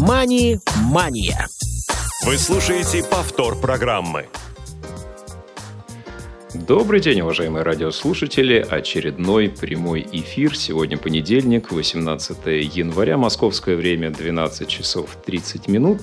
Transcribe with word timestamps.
«Мани-мания». 0.00 1.48
Вы 2.26 2.36
слушаете 2.36 3.02
повтор 3.02 3.56
программы. 3.56 4.26
Добрый 6.52 7.00
день, 7.00 7.22
уважаемые 7.22 7.62
радиослушатели. 7.62 8.66
Очередной 8.68 9.48
прямой 9.48 10.06
эфир. 10.12 10.54
Сегодня 10.56 10.98
понедельник, 10.98 11.72
18 11.72 12.38
января, 12.74 13.16
московское 13.16 13.76
время, 13.76 14.10
12 14.10 14.68
часов 14.68 15.16
30 15.24 15.68
минут. 15.68 16.00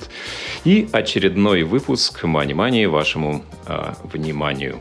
И 0.64 0.90
очередной 0.92 1.62
выпуск 1.64 2.24
«Мани-мани» 2.24 2.88
вашему 2.88 3.44
э, 3.68 3.94
вниманию. 4.04 4.80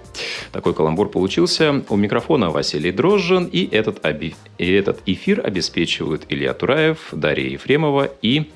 Такой 0.53 0.73
каламбур 0.73 1.11
получился. 1.11 1.85
У 1.91 1.97
микрофона 1.97 2.51
Василий 2.51 2.93
Дрожжин. 2.93 3.45
И 3.45 3.69
этот, 3.71 4.05
оби... 4.07 4.35
и 4.57 4.73
этот 4.73 5.01
эфир 5.05 5.45
обеспечивают 5.45 6.25
Илья 6.31 6.55
Тураев, 6.55 7.09
Дарья 7.13 7.51
Ефремова 7.51 8.11
и 8.23 8.51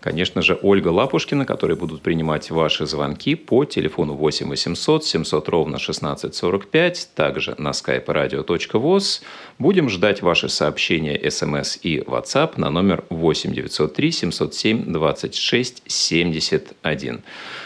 конечно 0.00 0.42
же, 0.42 0.58
Ольга 0.62 0.88
Лапушкина, 0.88 1.44
которые 1.44 1.76
будут 1.76 2.02
принимать 2.02 2.50
ваши 2.50 2.86
звонки 2.86 3.34
по 3.34 3.64
телефону 3.64 4.14
8 4.14 4.48
800 4.48 5.04
700 5.04 5.48
ровно 5.48 5.76
1645, 5.76 7.10
также 7.14 7.54
на 7.58 7.70
skype 7.70 8.06
radio.voz. 8.06 9.22
Будем 9.58 9.88
ждать 9.88 10.22
ваши 10.22 10.48
сообщения, 10.48 11.30
смс 11.30 11.78
и 11.82 11.98
WhatsApp 11.98 12.54
на 12.56 12.70
номер 12.70 13.04
8 13.10 13.52
903 13.52 14.12
707 14.12 14.92
26 14.92 15.82
71. 15.86 17.22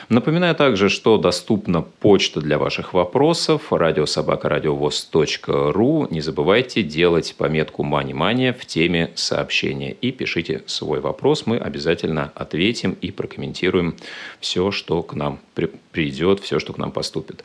Напоминаю 0.08 0.54
также, 0.54 0.88
что 0.88 1.18
доступна 1.18 1.82
почта 1.82 2.40
для 2.40 2.58
ваших 2.58 2.94
вопросов 2.94 3.72
радиособакарадиовоз.ру. 3.72 6.08
Не 6.10 6.20
забывайте 6.20 6.82
делать 6.82 7.34
пометку 7.36 7.82
«Мани-мания» 7.82 8.52
в 8.52 8.64
теме 8.66 9.10
сообщения 9.14 9.92
и 9.92 10.12
пишите 10.12 10.62
свой 10.66 11.00
вопрос. 11.00 11.46
Мы 11.46 11.56
обязательно 11.56 12.30
ответим 12.34 12.98
и 13.00 13.10
прокомментируем 13.10 13.96
все, 14.40 14.70
что 14.70 15.02
к 15.02 15.14
нам 15.14 15.40
придет, 15.92 16.40
все, 16.40 16.58
что 16.58 16.74
к 16.74 16.78
нам 16.78 16.90
поступит. 16.90 17.44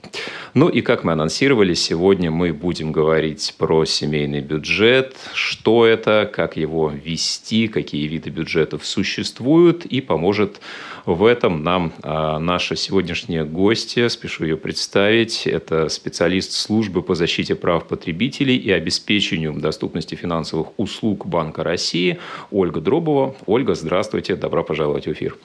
Ну 0.53 0.67
и 0.67 0.81
как 0.81 1.03
мы 1.03 1.13
анонсировали, 1.13 1.75
сегодня 1.75 2.31
мы 2.31 2.53
будем 2.53 2.91
говорить 2.91 3.53
про 3.57 3.85
семейный 3.85 4.41
бюджет, 4.41 5.15
что 5.33 5.85
это, 5.85 6.29
как 6.31 6.57
его 6.57 6.89
вести, 6.89 7.67
какие 7.67 8.07
виды 8.07 8.31
бюджетов 8.31 8.85
существуют 8.85 9.85
и 9.85 10.01
поможет 10.01 10.59
в 11.05 11.25
этом 11.25 11.63
нам 11.63 11.93
а, 12.03 12.39
наша 12.49 12.75
сегодняшняя 12.75 13.43
гостья, 13.43 14.09
спешу 14.09 14.43
ее 14.43 14.57
представить, 14.57 15.45
это 15.45 15.87
специалист 15.87 16.51
службы 16.51 17.03
по 17.03 17.13
защите 17.13 17.53
прав 17.53 17.87
потребителей 17.87 18.57
и 18.57 18.71
обеспечению 18.71 19.53
доступности 19.53 20.15
финансовых 20.15 20.69
услуг 20.77 21.27
Банка 21.27 21.63
России 21.63 22.17
Ольга 22.49 22.81
Дробова. 22.81 23.35
Ольга, 23.45 23.75
здравствуйте, 23.75 24.35
добро 24.35 24.63
пожаловать 24.63 25.05
в 25.05 25.11
эфир. 25.11 25.37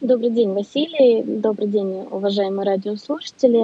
Добрый 0.00 0.30
день, 0.30 0.50
Василий. 0.54 1.22
Добрый 1.22 1.68
день, 1.68 2.04
уважаемые 2.10 2.66
радиослушатели. 2.66 3.62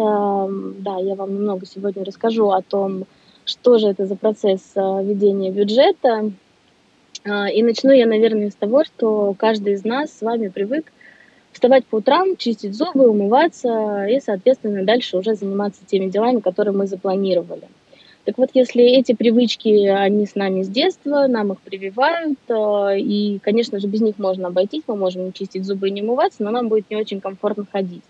Да, 0.81 0.97
я 1.01 1.17
вам 1.17 1.35
немного 1.35 1.67
сегодня 1.67 2.05
расскажу 2.05 2.51
о 2.51 2.63
том, 2.63 3.07
что 3.45 3.79
же 3.79 3.89
это 3.89 4.07
за 4.07 4.15
процесс 4.15 4.61
а, 4.77 5.03
ведения 5.03 5.51
бюджета. 5.51 6.31
А, 7.25 7.49
и 7.51 7.65
начну 7.65 7.91
я, 7.91 8.07
наверное, 8.07 8.51
с 8.51 8.55
того, 8.55 8.85
что 8.85 9.35
каждый 9.37 9.73
из 9.73 9.83
нас 9.83 10.17
с 10.17 10.23
вами 10.23 10.47
привык 10.47 10.93
вставать 11.59 11.85
по 11.87 11.97
утрам, 11.97 12.37
чистить 12.37 12.75
зубы, 12.75 13.09
умываться 13.09 14.07
и, 14.07 14.21
соответственно, 14.21 14.85
дальше 14.85 15.17
уже 15.17 15.35
заниматься 15.35 15.81
теми 15.85 16.09
делами, 16.09 16.39
которые 16.39 16.73
мы 16.73 16.87
запланировали. 16.87 17.65
Так 18.25 18.39
вот, 18.39 18.51
если 18.55 18.85
эти 18.85 19.13
привычки, 19.13 19.87
они 19.87 20.25
с 20.25 20.37
нами 20.37 20.63
с 20.63 20.69
детства, 20.69 21.27
нам 21.27 21.53
их 21.53 21.61
прививают, 21.61 22.39
э, 22.49 23.01
и, 23.01 23.41
конечно 23.43 23.81
же, 23.81 23.89
без 23.89 24.03
них 24.03 24.19
можно 24.19 24.49
обойтись, 24.49 24.85
мы 24.87 24.95
можем 24.95 25.25
не 25.25 25.33
чистить 25.33 25.65
зубы 25.65 25.89
и 25.89 25.91
не 25.91 26.03
умываться, 26.03 26.45
но 26.45 26.51
нам 26.51 26.69
будет 26.69 26.91
не 26.91 26.97
очень 26.97 27.21
комфортно 27.21 27.67
ходить 27.71 28.05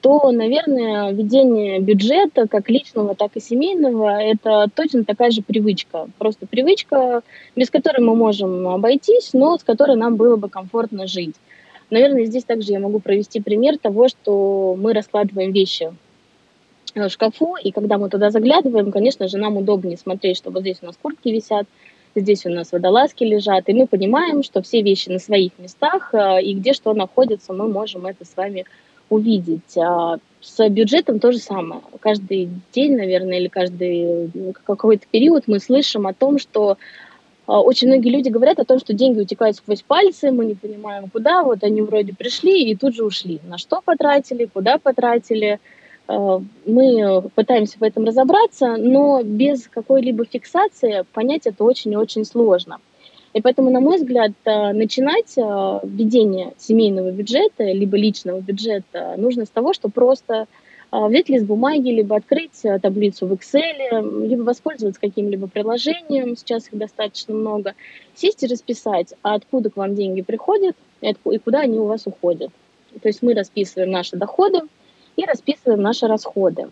то, 0.00 0.30
наверное, 0.30 1.12
ведение 1.12 1.78
бюджета, 1.78 2.48
как 2.48 2.70
личного, 2.70 3.14
так 3.14 3.32
и 3.34 3.40
семейного, 3.40 4.18
это 4.18 4.66
точно 4.74 5.04
такая 5.04 5.30
же 5.30 5.42
привычка. 5.42 6.08
Просто 6.16 6.46
привычка, 6.46 7.20
без 7.54 7.68
которой 7.68 8.00
мы 8.00 8.14
можем 8.14 8.66
обойтись, 8.66 9.34
но 9.34 9.58
с 9.58 9.62
которой 9.62 9.96
нам 9.96 10.16
было 10.16 10.36
бы 10.36 10.48
комфортно 10.48 11.06
жить. 11.06 11.34
Наверное, 11.90 12.24
здесь 12.24 12.44
также 12.44 12.72
я 12.72 12.80
могу 12.80 13.00
провести 13.00 13.40
пример 13.40 13.78
того, 13.78 14.08
что 14.08 14.76
мы 14.78 14.92
раскладываем 14.92 15.52
вещи 15.52 15.92
в 16.94 17.08
шкафу, 17.08 17.56
и 17.56 17.70
когда 17.70 17.98
мы 17.98 18.08
туда 18.08 18.30
заглядываем, 18.30 18.90
конечно 18.90 19.28
же, 19.28 19.38
нам 19.38 19.56
удобнее 19.56 19.96
смотреть, 19.96 20.36
что 20.36 20.50
вот 20.50 20.62
здесь 20.62 20.78
у 20.82 20.86
нас 20.86 20.96
куртки 21.00 21.28
висят, 21.28 21.66
здесь 22.14 22.46
у 22.46 22.50
нас 22.50 22.72
водолазки 22.72 23.24
лежат, 23.24 23.68
и 23.68 23.72
мы 23.72 23.86
понимаем, 23.86 24.42
что 24.42 24.62
все 24.62 24.82
вещи 24.82 25.08
на 25.08 25.18
своих 25.18 25.52
местах, 25.58 26.10
э, 26.12 26.42
и 26.42 26.54
где 26.54 26.72
что 26.72 26.92
находится, 26.94 27.52
мы 27.52 27.68
можем 27.68 28.06
это 28.06 28.24
с 28.24 28.36
вами 28.36 28.64
увидеть. 29.08 29.76
А 29.76 30.18
с 30.40 30.68
бюджетом 30.68 31.18
то 31.18 31.32
же 31.32 31.38
самое. 31.38 31.82
Каждый 32.00 32.48
день, 32.72 32.96
наверное, 32.96 33.38
или 33.38 33.48
каждый 33.48 34.30
ну, 34.32 34.54
какой-то 34.64 35.04
период 35.10 35.44
мы 35.46 35.58
слышим 35.58 36.06
о 36.06 36.14
том, 36.14 36.38
что 36.38 36.78
очень 37.58 37.88
многие 37.88 38.10
люди 38.10 38.28
говорят 38.28 38.58
о 38.60 38.64
том, 38.64 38.78
что 38.78 38.92
деньги 38.92 39.20
утекают 39.20 39.56
сквозь 39.56 39.82
пальцы, 39.82 40.30
мы 40.30 40.44
не 40.44 40.54
понимаем, 40.54 41.08
куда, 41.10 41.42
вот 41.42 41.64
они 41.64 41.82
вроде 41.82 42.14
пришли 42.14 42.70
и 42.70 42.76
тут 42.76 42.94
же 42.94 43.04
ушли. 43.04 43.40
На 43.48 43.58
что 43.58 43.80
потратили, 43.84 44.44
куда 44.44 44.78
потратили, 44.78 45.58
Э, 46.10 46.40
мы 46.66 47.22
пытаемся 47.34 47.78
в 47.78 47.82
этом 47.82 48.04
разобраться, 48.04 48.76
но 48.76 49.22
без 49.22 49.68
какой-либо 49.68 50.24
фиксации 50.24 51.04
понять 51.12 51.46
это 51.46 51.64
очень 51.64 51.92
и 51.92 51.96
очень 51.96 52.24
сложно. 52.24 52.78
И 53.32 53.40
поэтому, 53.40 53.70
на 53.70 53.80
мой 53.80 53.98
взгляд, 53.98 54.32
э, 54.44 54.72
начинать 54.72 55.36
введение 55.36 56.52
семейного 56.58 57.12
бюджета 57.12 57.64
либо 57.64 57.96
личного 57.96 58.40
бюджета 58.40 59.14
нужно 59.16 59.44
с 59.44 59.50
того, 59.50 59.72
что 59.72 59.88
просто 59.88 60.46
взять 60.92 61.28
лист 61.28 61.46
бумаги, 61.46 61.90
либо 61.90 62.16
открыть 62.16 62.62
таблицу 62.82 63.26
в 63.26 63.32
Excel, 63.32 64.26
либо 64.26 64.42
воспользоваться 64.42 65.00
каким-либо 65.00 65.46
приложением, 65.46 66.36
сейчас 66.36 66.68
их 66.68 66.78
достаточно 66.78 67.34
много, 67.34 67.74
сесть 68.14 68.42
и 68.42 68.46
расписать, 68.46 69.14
откуда 69.22 69.70
к 69.70 69.76
вам 69.76 69.94
деньги 69.94 70.22
приходят 70.22 70.76
и 71.00 71.38
куда 71.38 71.60
они 71.60 71.78
у 71.78 71.86
вас 71.86 72.06
уходят. 72.06 72.50
То 73.02 73.08
есть 73.08 73.22
мы 73.22 73.34
расписываем 73.34 73.90
наши 73.90 74.16
доходы, 74.16 74.62
и 75.16 75.24
расписываем 75.24 75.82
наши 75.82 76.06
расходы. 76.06 76.68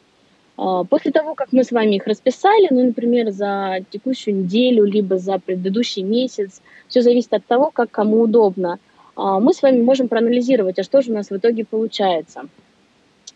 А, 0.56 0.84
после 0.84 1.12
того, 1.12 1.34
как 1.34 1.52
мы 1.52 1.64
с 1.64 1.70
вами 1.70 1.96
их 1.96 2.06
расписали, 2.06 2.68
ну, 2.70 2.86
например, 2.86 3.30
за 3.30 3.84
текущую 3.90 4.36
неделю, 4.36 4.84
либо 4.84 5.18
за 5.18 5.38
предыдущий 5.38 6.02
месяц, 6.02 6.62
все 6.88 7.02
зависит 7.02 7.32
от 7.34 7.44
того, 7.44 7.70
как 7.70 7.90
кому 7.90 8.22
удобно, 8.22 8.78
а, 9.16 9.40
мы 9.40 9.52
с 9.52 9.62
вами 9.62 9.82
можем 9.82 10.08
проанализировать, 10.08 10.78
а 10.78 10.82
что 10.84 11.02
же 11.02 11.12
у 11.12 11.14
нас 11.14 11.30
в 11.30 11.36
итоге 11.36 11.64
получается. 11.64 12.48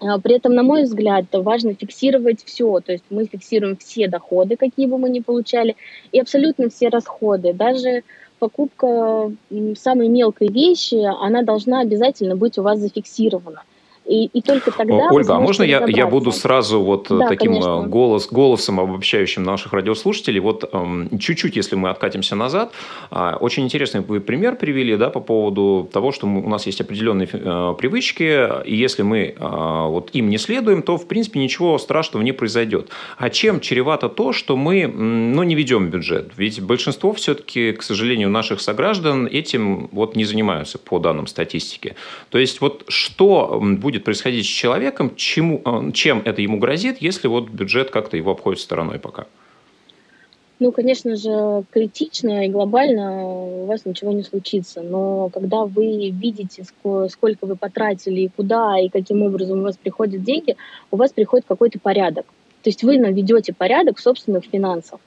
А, 0.02 0.18
при 0.18 0.36
этом, 0.36 0.54
на 0.54 0.62
мой 0.62 0.82
взгляд, 0.82 1.26
важно 1.32 1.74
фиксировать 1.74 2.44
все, 2.44 2.80
то 2.80 2.92
есть 2.92 3.04
мы 3.10 3.26
фиксируем 3.26 3.76
все 3.76 4.08
доходы, 4.08 4.56
какие 4.56 4.86
бы 4.86 4.98
мы 4.98 5.08
ни 5.08 5.20
получали, 5.20 5.76
и 6.10 6.20
абсолютно 6.20 6.68
все 6.70 6.88
расходы. 6.88 7.52
Даже 7.52 8.02
покупка 8.38 9.32
самой 9.76 10.08
мелкой 10.08 10.48
вещи, 10.48 10.96
она 10.96 11.42
должна 11.42 11.80
обязательно 11.80 12.34
быть 12.34 12.58
у 12.58 12.62
вас 12.62 12.80
зафиксирована. 12.80 13.62
И, 14.06 14.26
и 14.26 14.42
только 14.42 14.72
тогда... 14.72 15.08
Ольга, 15.10 15.36
а 15.36 15.40
можно 15.40 15.62
я, 15.62 15.84
я 15.86 16.06
буду 16.06 16.32
сразу 16.32 16.80
вот 16.80 17.10
э, 17.10 17.18
да, 17.18 17.28
таким 17.28 17.54
э, 17.54 17.86
голос, 17.86 18.26
голосом 18.28 18.80
обобщающим 18.80 19.44
наших 19.44 19.72
радиослушателей? 19.72 20.40
Вот 20.40 20.68
эм, 20.72 21.18
чуть-чуть, 21.20 21.54
если 21.54 21.76
мы 21.76 21.88
откатимся 21.88 22.34
назад, 22.34 22.72
э, 23.12 23.36
очень 23.38 23.62
интересный 23.62 24.00
вы 24.00 24.20
пример 24.20 24.56
привели 24.56 24.96
да, 24.96 25.08
по 25.10 25.20
поводу 25.20 25.88
того, 25.92 26.10
что 26.10 26.26
мы, 26.26 26.42
у 26.44 26.48
нас 26.48 26.66
есть 26.66 26.80
определенные 26.80 27.28
э, 27.32 27.74
привычки, 27.78 28.64
и 28.64 28.74
если 28.74 29.02
мы 29.02 29.34
вот 29.38 30.10
им 30.12 30.28
не 30.28 30.38
следуем, 30.38 30.82
то, 30.82 30.96
в 30.96 31.06
принципе, 31.06 31.40
ничего 31.40 31.78
страшного 31.78 32.22
не 32.22 32.32
произойдет. 32.32 32.88
А 33.18 33.30
чем 33.30 33.60
чревато 33.60 34.08
то, 34.08 34.32
что 34.32 34.56
мы 34.56 34.86
ну, 34.86 35.42
не 35.42 35.54
ведем 35.54 35.88
бюджет? 35.88 36.32
Ведь 36.36 36.60
большинство 36.60 37.12
все-таки, 37.12 37.72
к 37.72 37.82
сожалению, 37.82 38.30
наших 38.30 38.60
сограждан 38.60 39.26
этим 39.26 39.88
вот 39.92 40.16
не 40.16 40.24
занимаются 40.24 40.78
по 40.78 40.98
данным 40.98 41.26
статистики. 41.26 41.94
То 42.30 42.38
есть 42.38 42.60
вот 42.60 42.84
что 42.88 43.60
будет 43.60 43.91
будет 43.92 44.04
происходить 44.04 44.46
с 44.46 44.48
человеком, 44.48 45.14
чему, 45.16 45.60
э, 45.64 45.92
чем 45.92 46.22
это 46.24 46.40
ему 46.40 46.58
грозит, 46.58 47.02
если 47.02 47.28
вот 47.28 47.50
бюджет 47.50 47.90
как-то 47.90 48.16
его 48.16 48.32
обходит 48.32 48.60
стороной 48.60 48.98
пока? 48.98 49.26
Ну, 50.58 50.72
конечно 50.72 51.16
же, 51.16 51.64
критично 51.72 52.46
и 52.46 52.48
глобально 52.48 53.24
у 53.26 53.66
вас 53.66 53.84
ничего 53.84 54.12
не 54.12 54.22
случится. 54.22 54.80
Но 54.80 55.28
когда 55.28 55.64
вы 55.64 56.10
видите, 56.10 56.64
сколько 57.10 57.46
вы 57.46 57.56
потратили, 57.56 58.20
и 58.20 58.28
куда, 58.28 58.78
и 58.78 58.88
каким 58.88 59.22
образом 59.22 59.58
у 59.58 59.62
вас 59.62 59.76
приходят 59.76 60.22
деньги, 60.22 60.56
у 60.90 60.96
вас 60.96 61.12
приходит 61.12 61.46
какой-то 61.48 61.80
порядок. 61.80 62.26
То 62.62 62.70
есть 62.70 62.84
вы 62.84 62.96
наведете 62.96 63.52
порядок 63.52 63.98
в 63.98 64.00
собственных 64.00 64.44
финансах. 64.44 65.00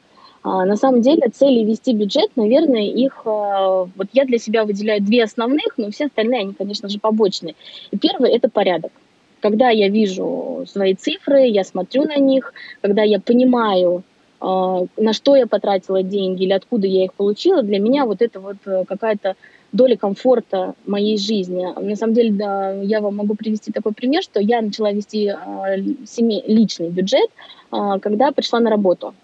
А, 0.45 0.63
на 0.63 0.75
самом 0.75 1.01
деле 1.01 1.27
цели 1.33 1.65
вести 1.65 1.91
бюджет, 1.91 2.29
наверное, 2.35 2.83
их 2.83 3.23
а, 3.25 3.87
вот 3.95 4.07
я 4.13 4.25
для 4.25 4.37
себя 4.37 4.63
выделяю 4.63 5.01
две 5.01 5.23
основных, 5.23 5.75
но 5.77 5.89
все 5.89 6.05
остальные, 6.05 6.41
они, 6.41 6.53
конечно 6.53 6.87
же, 6.87 6.99
побочные. 6.99 7.55
И 7.89 7.97
первое– 7.97 8.29
это 8.35 8.47
порядок. 8.47 8.91
Когда 9.39 9.71
я 9.71 9.89
вижу 9.89 10.63
свои 10.67 10.93
цифры, 10.93 11.47
я 11.47 11.63
смотрю 11.63 12.03
на 12.03 12.17
них, 12.17 12.53
когда 12.81 13.01
я 13.01 13.19
понимаю, 13.19 14.03
а, 14.39 14.85
на 14.97 15.13
что 15.13 15.35
я 15.35 15.47
потратила 15.47 16.03
деньги 16.03 16.43
или 16.43 16.53
откуда 16.53 16.85
я 16.85 17.05
их 17.05 17.15
получила, 17.15 17.63
для 17.63 17.79
меня 17.79 18.05
вот 18.05 18.21
это 18.21 18.39
вот 18.39 18.57
э, 18.67 18.83
какая-то 18.87 19.35
доля 19.71 19.97
комфорта 19.97 20.75
моей 20.85 21.17
жизни. 21.17 21.65
На 21.81 21.95
самом 21.95 22.13
деле, 22.13 22.31
да, 22.31 22.71
я 22.71 23.01
вам 23.01 23.15
могу 23.15 23.33
привести 23.33 23.71
такой 23.71 23.93
пример, 23.93 24.21
что 24.21 24.39
я 24.39 24.61
начала 24.61 24.91
вести 24.91 25.33
семей, 26.05 26.43
личный 26.45 26.89
бюджет, 26.89 27.31
а, 27.71 27.97
когда 27.97 28.31
пришла 28.31 28.59
на 28.59 28.69
работу. 28.69 29.15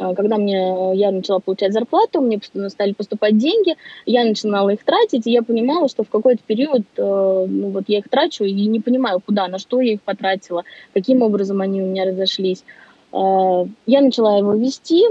А, 0.00 0.14
когда 0.14 0.38
мне, 0.38 0.92
я 0.94 1.10
начала 1.10 1.40
получать 1.40 1.74
зарплату, 1.74 2.22
мне 2.22 2.40
стали 2.68 2.92
поступать 2.92 3.36
деньги, 3.36 3.76
я 4.06 4.24
начинала 4.24 4.70
их 4.70 4.82
тратить, 4.82 5.26
и 5.26 5.30
я 5.30 5.42
понимала, 5.42 5.88
что 5.88 6.04
в 6.04 6.08
какой-то 6.08 6.40
период 6.46 6.82
э, 6.96 7.46
ну, 7.46 7.68
вот 7.68 7.84
я 7.86 7.98
их 7.98 8.08
трачу 8.08 8.44
и 8.44 8.66
не 8.66 8.80
понимаю, 8.80 9.20
куда, 9.20 9.46
на 9.48 9.58
что 9.58 9.80
я 9.82 9.92
их 9.92 10.00
потратила, 10.00 10.64
каким 10.94 11.20
образом 11.20 11.60
они 11.60 11.82
у 11.82 11.86
меня 11.86 12.06
разошлись. 12.06 12.64
А, 13.12 13.66
я 13.84 14.00
начала 14.00 14.38
его 14.38 14.54
вести, 14.54 15.04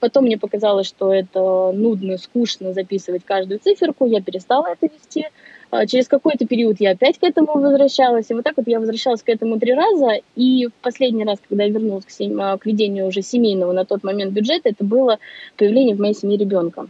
потом 0.00 0.24
мне 0.24 0.36
показалось, 0.36 0.88
что 0.88 1.14
это 1.14 1.70
нудно, 1.72 2.18
скучно 2.18 2.72
записывать 2.72 3.24
каждую 3.24 3.60
циферку, 3.60 4.04
я 4.04 4.20
перестала 4.20 4.66
это 4.66 4.92
вести. 4.92 5.26
А, 5.70 5.86
через 5.86 6.08
какой-то 6.08 6.46
период 6.46 6.76
я 6.80 6.92
опять 6.92 7.18
к 7.18 7.24
этому 7.24 7.54
возвращалась, 7.54 8.30
и 8.30 8.34
вот 8.34 8.44
так 8.44 8.56
вот 8.56 8.68
я 8.68 8.80
возвращалась 8.80 9.22
к 9.22 9.28
этому 9.28 9.58
три 9.58 9.74
раза, 9.74 10.20
и 10.36 10.68
последний 10.82 11.24
раз, 11.24 11.38
когда 11.48 11.64
я 11.64 11.70
вернулась 11.70 12.04
к. 12.04 12.10
А, 12.40 12.58
к 12.58 12.66
ведению 12.66 13.06
уже 13.06 13.22
семейного 13.22 13.72
на 13.72 13.84
тот 13.84 14.04
момент 14.04 14.32
бюджета, 14.32 14.70
это 14.70 14.84
было 14.84 15.18
появление 15.56 15.94
в 15.94 16.00
моей 16.00 16.14
семье 16.14 16.36
ребенка 16.38 16.86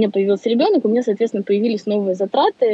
у 0.00 0.02
меня 0.02 0.10
появился 0.10 0.48
ребенок, 0.48 0.84
у 0.84 0.88
меня, 0.88 1.02
соответственно, 1.02 1.42
появились 1.42 1.84
новые 1.84 2.14
затраты. 2.14 2.66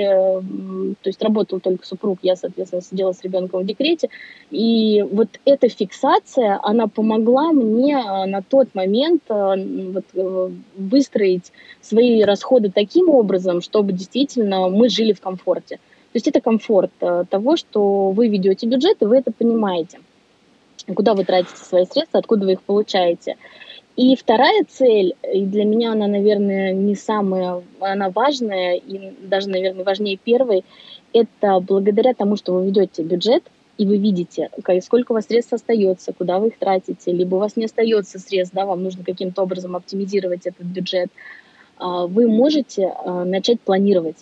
То 1.03 1.09
есть 1.09 1.21
работал 1.21 1.59
только 1.59 1.85
супруг, 1.85 2.21
я, 2.23 2.37
соответственно, 2.37 2.83
сидела 2.83 3.13
с 3.13 3.23
ребенком 3.23 3.63
в 3.63 3.67
декрете. 3.67 4.11
И 4.53 5.05
вот 5.11 5.29
эта 5.45 5.69
фиксация, 5.69 6.61
она 6.63 6.87
помогла 6.87 7.51
мне 7.53 7.97
а, 7.97 8.27
на 8.27 8.43
тот 8.43 8.73
момент 8.75 9.23
а, 9.29 9.57
вот, 9.57 10.05
э, 10.15 10.51
выстроить 10.77 11.51
свои 11.81 12.23
расходы 12.23 12.71
таким 12.73 13.09
образом, 13.11 13.61
чтобы 13.61 13.93
действительно 13.93 14.69
мы 14.69 14.89
жили 14.89 15.13
в 15.13 15.21
комфорте. 15.21 15.77
То 15.77 16.15
есть 16.15 16.29
это 16.29 16.41
комфорт 16.41 16.93
э, 17.01 17.25
того, 17.29 17.57
что 17.57 18.11
вы 18.11 18.29
ведете 18.29 18.69
бюджет, 18.69 19.03
и 19.03 19.05
вы 19.05 19.19
это 19.19 19.33
понимаете. 19.33 19.99
Куда 20.95 21.15
вы 21.15 21.25
тратите 21.25 21.57
свои 21.57 21.87
средства, 21.87 22.21
откуда 22.21 22.47
вы 22.47 22.53
их 22.53 22.63
получаете. 22.63 23.37
И 23.97 24.15
вторая 24.15 24.65
цель, 24.69 25.15
и 25.33 25.47
для 25.47 25.65
меня 25.65 25.93
она, 25.93 26.07
наверное, 26.07 26.75
не 26.75 26.95
самая, 26.95 27.63
она 27.81 28.11
важная, 28.11 28.75
и 28.75 29.13
даже, 29.23 29.49
наверное, 29.49 29.85
важнее 29.85 30.19
первой, 30.19 30.65
это 31.15 31.61
благодаря 31.61 32.13
тому, 32.13 32.37
что 32.37 32.53
вы 32.53 32.67
ведете 32.67 33.03
бюджет, 33.03 33.43
и 33.79 33.87
вы 33.87 33.97
видите, 33.97 34.51
сколько 34.83 35.13
у 35.13 35.15
вас 35.15 35.27
средств 35.27 35.55
остается, 35.55 36.13
куда 36.13 36.39
вы 36.39 36.49
их 36.49 36.59
тратите, 36.59 37.11
либо 37.13 37.37
у 37.37 37.39
вас 37.39 37.57
не 37.57 37.65
остается 37.65 38.19
средств, 38.19 38.55
да, 38.55 38.67
вам 38.67 38.83
нужно 38.83 39.03
каким-то 39.03 39.43
образом 39.43 39.77
оптимизировать 39.77 40.47
этот 40.47 40.67
бюджет, 40.67 41.09
а, 41.79 42.07
вы 42.07 42.29
можете 42.29 42.93
а, 43.05 43.25
начать 43.25 43.61
планировать. 43.61 44.17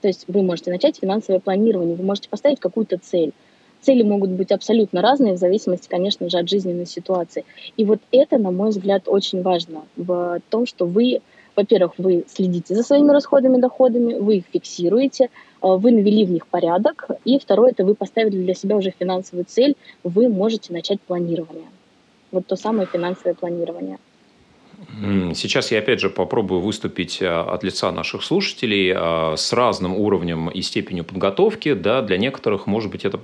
То 0.00 0.08
есть 0.08 0.24
вы 0.28 0.42
можете 0.42 0.70
начать 0.70 0.98
финансовое 0.98 1.40
планирование, 1.40 1.96
вы 1.96 2.04
можете 2.04 2.28
поставить 2.28 2.60
какую-то 2.60 2.98
цель. 2.98 3.32
Цели 3.80 4.02
могут 4.02 4.30
быть 4.30 4.52
абсолютно 4.52 5.02
разные, 5.02 5.34
в 5.34 5.38
зависимости, 5.38 5.88
конечно 5.88 6.28
же, 6.28 6.38
от 6.38 6.48
жизненной 6.48 6.86
ситуации. 6.86 7.44
И 7.76 7.84
вот 7.84 8.00
это, 8.10 8.38
на 8.38 8.50
мой 8.50 8.70
взгляд, 8.70 9.04
очень 9.06 9.42
важно 9.42 9.82
в 9.96 10.40
том, 10.50 10.66
что 10.66 10.86
вы, 10.86 11.20
во-первых, 11.54 11.92
вы 11.98 12.24
следите 12.26 12.74
за 12.74 12.82
своими 12.82 13.10
расходами, 13.10 13.60
доходами, 13.60 14.14
вы 14.14 14.36
их 14.38 14.44
фиксируете, 14.52 15.24
э, 15.24 15.28
вы 15.60 15.90
навели 15.90 16.24
в 16.24 16.30
них 16.30 16.46
порядок, 16.46 17.08
и 17.24 17.38
второе, 17.38 17.70
это 17.70 17.84
вы 17.84 17.94
поставили 17.94 18.42
для 18.42 18.54
себя 18.54 18.76
уже 18.76 18.92
финансовую 18.98 19.44
цель, 19.46 19.76
вы 20.02 20.28
можете 20.28 20.72
начать 20.72 21.00
планирование. 21.00 21.68
Вот 22.32 22.46
то 22.46 22.56
самое 22.56 22.88
финансовое 22.92 23.34
планирование. 23.34 23.98
Сейчас 25.34 25.72
я 25.72 25.78
опять 25.80 26.00
же 26.00 26.08
попробую 26.08 26.60
выступить 26.60 27.18
а, 27.20 27.42
от 27.42 27.62
лица 27.64 27.92
наших 27.92 28.22
слушателей 28.22 28.92
а, 28.94 29.34
с 29.36 29.52
разным 29.52 29.94
уровнем 29.94 30.48
и 30.48 30.62
степенью 30.62 31.04
подготовки. 31.04 31.74
Да, 31.74 32.02
для 32.02 32.16
некоторых, 32.16 32.66
может 32.66 32.90
быть, 32.90 33.04
это 33.04 33.18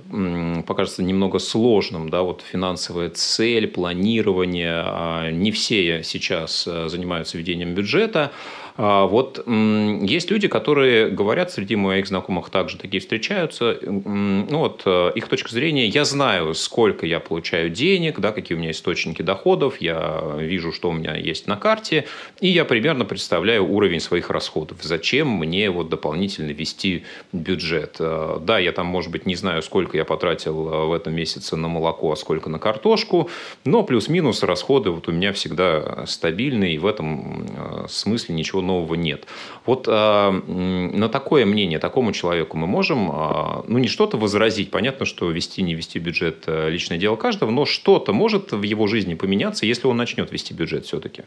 покажется 0.65 1.03
немного 1.03 1.39
сложным. 1.39 2.09
Да, 2.09 2.21
вот 2.21 2.43
финансовая 2.49 3.09
цель, 3.09 3.67
планирование. 3.67 4.83
А, 4.85 5.31
не 5.31 5.51
все 5.51 6.03
сейчас 6.03 6.63
занимаются 6.65 7.37
ведением 7.37 7.73
бюджета. 7.73 8.31
А, 8.75 9.05
вот 9.05 9.45
есть 9.47 10.31
люди, 10.31 10.47
которые 10.47 11.09
говорят, 11.09 11.51
среди 11.51 11.75
моих 11.75 12.07
знакомых 12.07 12.49
также 12.49 12.77
такие 12.77 13.01
встречаются, 13.01 13.77
ну 13.83 14.57
вот 14.57 14.81
э, 14.85 15.11
их 15.15 15.27
точка 15.27 15.49
зрения, 15.51 15.87
я 15.87 16.05
знаю, 16.05 16.53
сколько 16.55 17.05
я 17.05 17.19
получаю 17.19 17.69
денег, 17.69 18.19
да, 18.19 18.31
какие 18.31 18.57
у 18.57 18.59
меня 18.59 18.71
источники 18.71 19.21
доходов, 19.21 19.77
я 19.79 20.37
вижу, 20.39 20.71
что 20.71 20.89
у 20.89 20.93
меня 20.93 21.15
есть 21.15 21.47
на 21.47 21.55
карте, 21.55 22.05
и 22.39 22.47
я 22.47 22.65
примерно 22.65 23.05
представляю 23.05 23.69
уровень 23.69 23.99
своих 23.99 24.29
расходов. 24.29 24.77
Зачем 24.81 25.29
мне 25.29 25.69
вот 25.69 25.89
дополнительно 25.89 26.51
вести 26.51 27.03
бюджет? 27.31 27.97
Э, 27.99 28.39
да, 28.41 28.57
я 28.57 28.71
там, 28.71 28.87
может 28.87 29.11
быть, 29.11 29.27
не 29.27 29.35
знаю, 29.35 29.61
сколько 29.61 29.97
я 29.97 30.05
потратил 30.05 30.67
э, 30.67 30.85
в 30.87 30.93
этом 30.93 31.13
месяце 31.13 31.55
на 31.55 31.67
молоко, 31.67 32.11
а 32.11 32.15
сколько 32.15 32.49
на 32.49 32.57
картошку, 32.57 33.29
но 33.65 33.83
плюс-минус 33.83 34.41
расходы 34.41 34.89
вот 34.89 35.07
у 35.07 35.11
меня 35.11 35.31
всегда 35.33 36.05
стабильные, 36.07 36.75
и 36.75 36.77
в 36.79 36.87
этом 36.87 37.47
смысле 37.87 38.35
ничего 38.35 38.62
нового 38.63 38.95
нет. 38.95 39.27
Вот 39.65 39.87
э, 39.87 40.31
на 40.31 41.09
такое 41.09 41.45
мнение, 41.45 41.79
такому 41.79 42.11
человеку 42.11 42.57
мы 42.57 42.67
можем, 42.67 43.11
э, 43.11 43.63
ну, 43.67 43.77
не 43.77 43.87
что-то 43.87 44.17
возразить. 44.17 44.71
Понятно, 44.71 45.05
что 45.05 45.29
вести, 45.29 45.61
не 45.61 45.75
вести 45.75 45.99
бюджет– 45.99 46.45
личное 46.47 46.97
дело 46.97 47.15
каждого, 47.15 47.51
но 47.51 47.65
что-то 47.65 48.13
может 48.13 48.51
в 48.51 48.63
его 48.63 48.87
жизни 48.87 49.13
поменяться, 49.13 49.65
если 49.65 49.87
он 49.87 49.97
начнет 49.97 50.31
вести 50.31 50.53
бюджет 50.53 50.85
все-таки? 50.85 51.23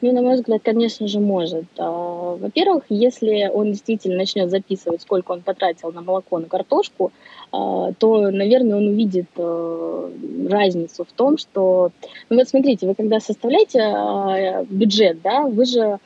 Ну, 0.00 0.12
на 0.12 0.22
мой 0.22 0.36
взгляд, 0.36 0.62
конечно 0.62 1.08
же, 1.08 1.18
может. 1.18 1.64
А, 1.76 2.36
во-первых, 2.36 2.84
если 2.88 3.50
он 3.52 3.72
действительно 3.72 4.16
начнет 4.16 4.48
записывать, 4.48 5.02
сколько 5.02 5.32
он 5.32 5.40
потратил 5.42 5.92
на 5.92 6.02
молоко, 6.02 6.38
на 6.38 6.46
картошку, 6.46 7.10
а, 7.50 7.92
то, 7.98 8.30
наверное, 8.30 8.76
он 8.76 8.88
увидит 8.88 9.26
э, 9.36 10.10
разницу 10.48 11.04
в 11.04 11.12
том, 11.12 11.36
что... 11.36 11.90
Ну 12.28 12.36
вот 12.36 12.48
смотрите, 12.48 12.86
вы 12.86 12.94
когда 12.94 13.18
составляете 13.18 13.80
а, 13.80 14.64
бюджет, 14.70 15.20
да, 15.22 15.42
вы 15.42 15.64
же 15.64 15.98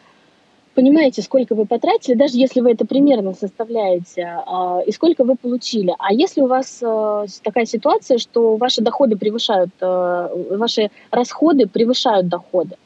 понимаете, 0.74 1.22
сколько 1.22 1.54
вы 1.54 1.66
потратили, 1.66 2.14
даже 2.14 2.36
если 2.36 2.60
вы 2.60 2.72
это 2.72 2.86
примерно 2.86 3.34
составляете, 3.34 4.22
э, 4.46 4.80
и 4.86 4.92
сколько 4.92 5.24
вы 5.24 5.36
получили. 5.36 5.94
А 5.98 6.12
если 6.12 6.40
у 6.40 6.46
вас 6.46 6.80
э, 6.82 7.26
такая 7.42 7.64
ситуация, 7.64 8.18
что 8.18 8.56
ваши 8.56 8.82
доходы 8.82 9.16
превышают, 9.16 9.70
э, 9.80 10.56
ваши 10.56 10.90
расходы 11.10 11.66
превышают 11.66 12.28
доходы, 12.28 12.76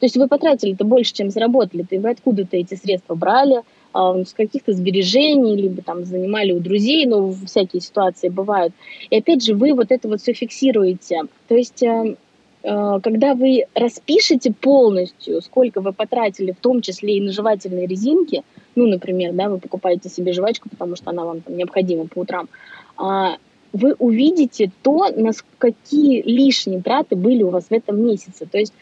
то 0.00 0.06
есть 0.06 0.16
вы 0.16 0.26
потратили 0.26 0.74
это 0.74 0.84
больше, 0.84 1.12
чем 1.14 1.30
заработали, 1.30 1.82
то 1.82 1.96
вы 1.96 2.10
откуда-то 2.10 2.56
эти 2.56 2.74
средства 2.74 3.14
брали, 3.14 3.62
с 3.94 4.32
каких-то 4.32 4.72
сбережений, 4.72 5.54
либо 5.54 5.82
там 5.82 6.06
занимали 6.06 6.52
у 6.52 6.60
друзей, 6.60 7.04
но 7.04 7.30
всякие 7.44 7.82
ситуации 7.82 8.30
бывают. 8.30 8.72
И 9.10 9.16
опять 9.18 9.44
же, 9.44 9.54
вы 9.54 9.74
вот 9.74 9.92
это 9.92 10.08
вот 10.08 10.22
все 10.22 10.32
фиксируете. 10.32 11.24
То 11.46 11.54
есть 11.54 11.82
э, 11.82 12.16
Э, 12.31 12.31
когда 12.62 13.34
вы 13.34 13.64
распишете 13.74 14.52
полностью, 14.52 15.42
сколько 15.42 15.80
вы 15.80 15.92
потратили, 15.92 16.52
в 16.52 16.60
том 16.60 16.80
числе 16.80 17.16
и 17.16 17.20
на 17.20 17.32
жевательные 17.32 17.86
резинки, 17.86 18.42
ну, 18.74 18.86
например, 18.86 19.32
да, 19.32 19.48
вы 19.48 19.58
покупаете 19.58 20.08
себе 20.08 20.32
жвачку, 20.32 20.68
потому 20.68 20.96
что 20.96 21.10
она 21.10 21.24
вам 21.24 21.40
там, 21.40 21.56
необходима 21.56 22.06
по 22.06 22.20
утрам, 22.20 22.48
а, 22.96 23.36
вы 23.72 23.94
увидите 23.98 24.70
то, 24.82 25.08
на 25.16 25.32
какие 25.58 26.22
лишние 26.22 26.80
траты 26.82 27.16
были 27.16 27.42
у 27.42 27.50
вас 27.50 27.64
в 27.64 27.72
этом 27.72 28.00
месяце. 28.00 28.46
То 28.46 28.58
есть 28.58 28.74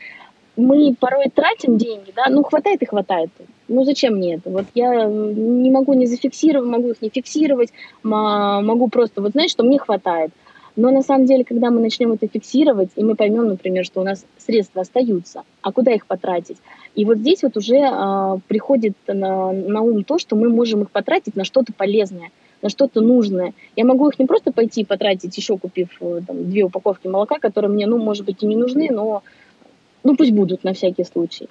мы 0.57 0.95
порой 0.99 1.27
тратим 1.33 1.79
деньги, 1.79 2.13
да, 2.15 2.25
ну, 2.29 2.43
хватает 2.43 2.83
и 2.83 2.87
хватает. 2.87 3.31
Ну, 3.69 3.85
зачем 3.85 4.17
мне 4.17 4.35
это? 4.35 4.51
Вот 4.51 4.65
я 4.75 5.05
не 5.07 5.71
могу 5.71 5.95
не 5.95 6.07
зафиксировать, 6.07 6.69
могу 6.69 6.91
их 6.91 7.03
не 7.03 7.09
фиксировать, 7.09 7.71
могу 8.03 8.89
просто, 8.89 9.23
вот 9.23 9.33
знаешь, 9.33 9.53
что 9.53 9.63
мне 9.63 9.79
хватает. 9.79 10.33
Но 10.81 10.91
на 10.91 11.03
самом 11.03 11.27
деле, 11.27 11.45
когда 11.45 11.71
мы 11.71 11.83
начнем 11.83 12.13
это 12.13 12.27
фиксировать, 12.27 12.89
и 12.97 13.05
мы 13.05 13.15
поймем, 13.15 13.49
например, 13.49 13.85
что 13.85 14.01
у 14.01 14.03
нас 14.03 14.25
средства 14.39 14.81
остаются, 14.81 15.43
а 15.61 15.73
куда 15.73 15.93
их 15.93 16.07
потратить? 16.07 16.57
И 16.95 17.05
вот 17.05 17.19
здесь 17.19 17.43
вот 17.43 17.59
уже 17.59 17.77
э, 17.77 18.39
приходит 18.49 18.95
на, 19.07 19.53
на 19.53 19.83
ум 19.83 20.05
то, 20.05 20.19
что 20.19 20.37
мы 20.37 20.49
можем 20.49 20.81
их 20.81 20.91
потратить 20.91 21.37
на 21.37 21.45
что-то 21.45 21.75
полезное, 21.75 22.31
на 22.63 22.71
что-то 22.71 23.03
нужное. 23.03 23.53
Я 23.77 23.85
могу 23.85 24.09
их 24.09 24.19
не 24.19 24.25
просто 24.25 24.53
пойти 24.53 24.87
потратить, 24.87 25.37
еще 25.37 25.59
купив 25.59 25.91
э, 26.01 26.23
там, 26.27 26.49
две 26.49 26.65
упаковки 26.65 27.09
молока, 27.09 27.39
которые 27.39 27.71
мне, 27.71 27.87
ну, 27.87 27.99
может 27.99 28.25
быть, 28.25 28.43
и 28.43 28.47
не 28.47 28.57
нужны, 28.57 28.89
но 28.91 29.23
ну, 30.03 30.17
пусть 30.17 30.33
будут 30.33 30.65
на 30.65 30.73
всякий 30.73 31.05
случай. 31.05 31.51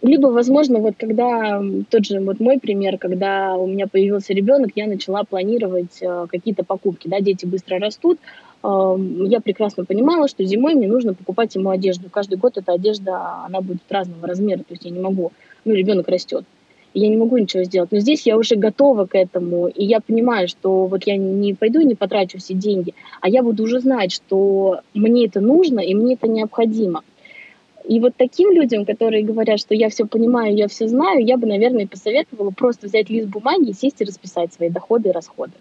Либо, 0.00 0.28
возможно, 0.28 0.78
вот 0.78 0.94
когда 0.96 1.60
тот 1.90 2.06
же 2.06 2.20
вот 2.20 2.38
мой 2.38 2.60
пример, 2.60 2.98
когда 2.98 3.56
у 3.56 3.66
меня 3.66 3.88
появился 3.88 4.32
ребенок, 4.32 4.70
я 4.76 4.86
начала 4.86 5.24
планировать 5.24 6.00
э, 6.00 6.26
какие-то 6.30 6.64
покупки. 6.64 7.08
Да, 7.08 7.20
дети 7.20 7.46
быстро 7.46 7.78
растут. 7.78 8.18
Я 8.62 9.40
прекрасно 9.40 9.84
понимала, 9.84 10.26
что 10.26 10.44
зимой 10.44 10.74
мне 10.74 10.88
нужно 10.88 11.14
покупать 11.14 11.54
ему 11.54 11.70
одежду. 11.70 12.10
Каждый 12.10 12.38
год 12.38 12.58
эта 12.58 12.72
одежда, 12.72 13.44
она 13.46 13.60
будет 13.60 13.82
разного 13.88 14.26
размера. 14.26 14.58
То 14.58 14.70
есть 14.70 14.84
я 14.84 14.90
не 14.90 14.98
могу, 14.98 15.30
ну, 15.64 15.74
ребенок 15.74 16.08
растет. 16.08 16.44
Я 16.92 17.08
не 17.08 17.16
могу 17.16 17.36
ничего 17.36 17.62
сделать. 17.62 17.92
Но 17.92 18.00
здесь 18.00 18.26
я 18.26 18.36
уже 18.36 18.56
готова 18.56 19.06
к 19.06 19.14
этому, 19.14 19.68
и 19.68 19.84
я 19.84 20.00
понимаю, 20.00 20.48
что 20.48 20.86
вот 20.86 21.04
я 21.04 21.16
не 21.16 21.54
пойду 21.54 21.80
и 21.80 21.84
не 21.84 21.94
потрачу 21.94 22.38
все 22.38 22.54
деньги, 22.54 22.94
а 23.20 23.28
я 23.28 23.42
буду 23.42 23.62
уже 23.62 23.78
знать, 23.78 24.10
что 24.10 24.80
мне 24.94 25.26
это 25.26 25.40
нужно 25.40 25.78
и 25.78 25.94
мне 25.94 26.14
это 26.14 26.26
необходимо. 26.26 27.02
И 27.88 28.00
вот 28.00 28.12
таким 28.18 28.52
людям, 28.52 28.84
которые 28.84 29.24
говорят, 29.24 29.58
что 29.58 29.74
я 29.74 29.88
все 29.88 30.04
понимаю, 30.04 30.54
я 30.54 30.68
все 30.68 30.88
знаю, 30.88 31.24
я 31.24 31.38
бы, 31.38 31.46
наверное, 31.46 31.86
посоветовала 31.86 32.50
просто 32.50 32.86
взять 32.86 33.08
лист 33.08 33.28
бумаги 33.28 33.70
и 33.70 33.72
сесть 33.72 34.02
и 34.02 34.04
расписать 34.04 34.52
свои 34.52 34.68
доходы 34.68 35.08
и 35.08 35.12
расходы. 35.12 35.54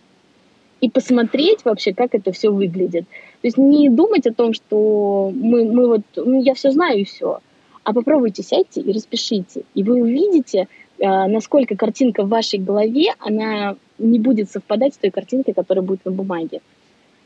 И 0.81 0.89
посмотреть 0.89 1.63
вообще, 1.63 1.93
как 1.93 2.13
это 2.13 2.33
все 2.33 2.49
выглядит. 2.49 3.05
То 3.41 3.47
есть 3.47 3.57
не 3.57 3.89
думать 3.89 4.27
о 4.27 4.33
том, 4.33 4.53
что 4.53 5.31
мы, 5.33 5.63
мы 5.71 5.87
вот, 5.87 6.01
ну, 6.17 6.43
я 6.43 6.53
все 6.53 6.71
знаю 6.71 6.99
и 6.99 7.05
все, 7.05 7.39
а 7.85 7.93
попробуйте 7.93 8.43
сядьте 8.43 8.81
и 8.81 8.91
распишите. 8.91 9.63
И 9.73 9.83
вы 9.83 10.01
увидите, 10.01 10.67
а, 11.01 11.29
насколько 11.29 11.77
картинка 11.77 12.23
в 12.23 12.29
вашей 12.29 12.59
голове, 12.59 13.13
она 13.19 13.77
не 13.99 14.19
будет 14.19 14.51
совпадать 14.51 14.95
с 14.95 14.97
той 14.97 15.11
картинкой, 15.11 15.53
которая 15.53 15.83
будет 15.83 16.03
на 16.03 16.11
бумаге. 16.11 16.59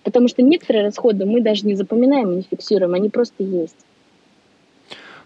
Потому 0.03 0.27
что 0.27 0.43
некоторые 0.43 0.85
расходы 0.85 1.25
мы 1.25 1.41
даже 1.41 1.65
не 1.65 1.73
запоминаем 1.73 2.35
не 2.35 2.43
фиксируем, 2.43 2.93
они 2.93 3.09
просто 3.09 3.43
есть. 3.43 3.75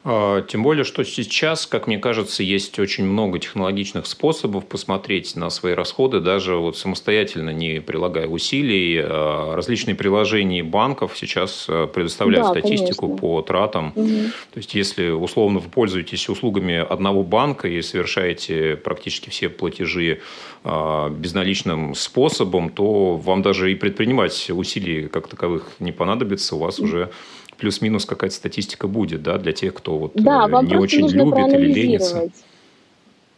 А, 0.07 0.43
тем 0.43 0.62
более, 0.62 0.83
что 0.83 1.03
сейчас, 1.03 1.65
как 1.65 1.88
мне 1.88 1.97
кажется, 1.97 2.43
есть 2.43 2.77
очень 2.77 3.05
много 3.05 3.39
технологичных 3.39 4.05
способов 4.05 4.67
посмотреть 4.67 5.35
на 5.35 5.50
свои 5.50 5.74
расходы, 5.74 6.19
даже 6.19 6.57
вот 6.57 6.77
самостоятельно, 6.77 7.50
не 7.50 7.81
прилагая 7.81 8.27
усилий. 8.27 9.01
А, 9.03 9.55
различные 9.55 9.95
приложения 9.95 10.63
банков 10.63 11.13
сейчас 11.15 11.65
а, 11.67 11.88
предоставляют 11.88 12.45
да, 12.45 12.51
статистику 12.51 13.07
конечно. 13.07 13.17
по 13.17 13.41
тратам. 13.41 13.93
Угу. 13.95 14.07
То 14.53 14.57
есть, 14.57 14.75
если 14.75 15.09
условно 15.09 15.57
вы 15.57 15.69
пользуетесь 15.69 16.29
услугами 16.29 16.75
одного 16.75 17.24
банка 17.24 17.67
и 17.67 17.81
совершаете 17.81 18.75
практически 18.75 19.31
все 19.31 19.50
платежи 19.50 20.21
безналичным 20.63 21.93
способом, 21.93 22.69
то 22.69 23.17
вам 23.17 23.43
даже 23.43 23.71
и 23.71 23.75
предпринимать 23.75 24.50
усилий 24.50 25.07
как 25.07 25.27
таковых 25.27 25.67
не 25.79 25.91
понадобится, 25.91 26.55
у 26.55 26.59
вас 26.59 26.79
уже 26.79 27.12
плюс-минус 27.57 28.05
какая-то 28.05 28.35
статистика 28.35 28.88
будет, 28.88 29.24
да, 29.24 29.38
для 29.38 29.53
тех, 29.53 29.74
кто 29.74 29.97
вот 29.97 30.12
да, 30.15 30.45
э, 30.45 30.50
вам 30.50 30.67
не 30.67 30.75
очень 30.75 31.07
любит 31.09 31.47
или 31.53 31.74
ленится. 31.74 32.29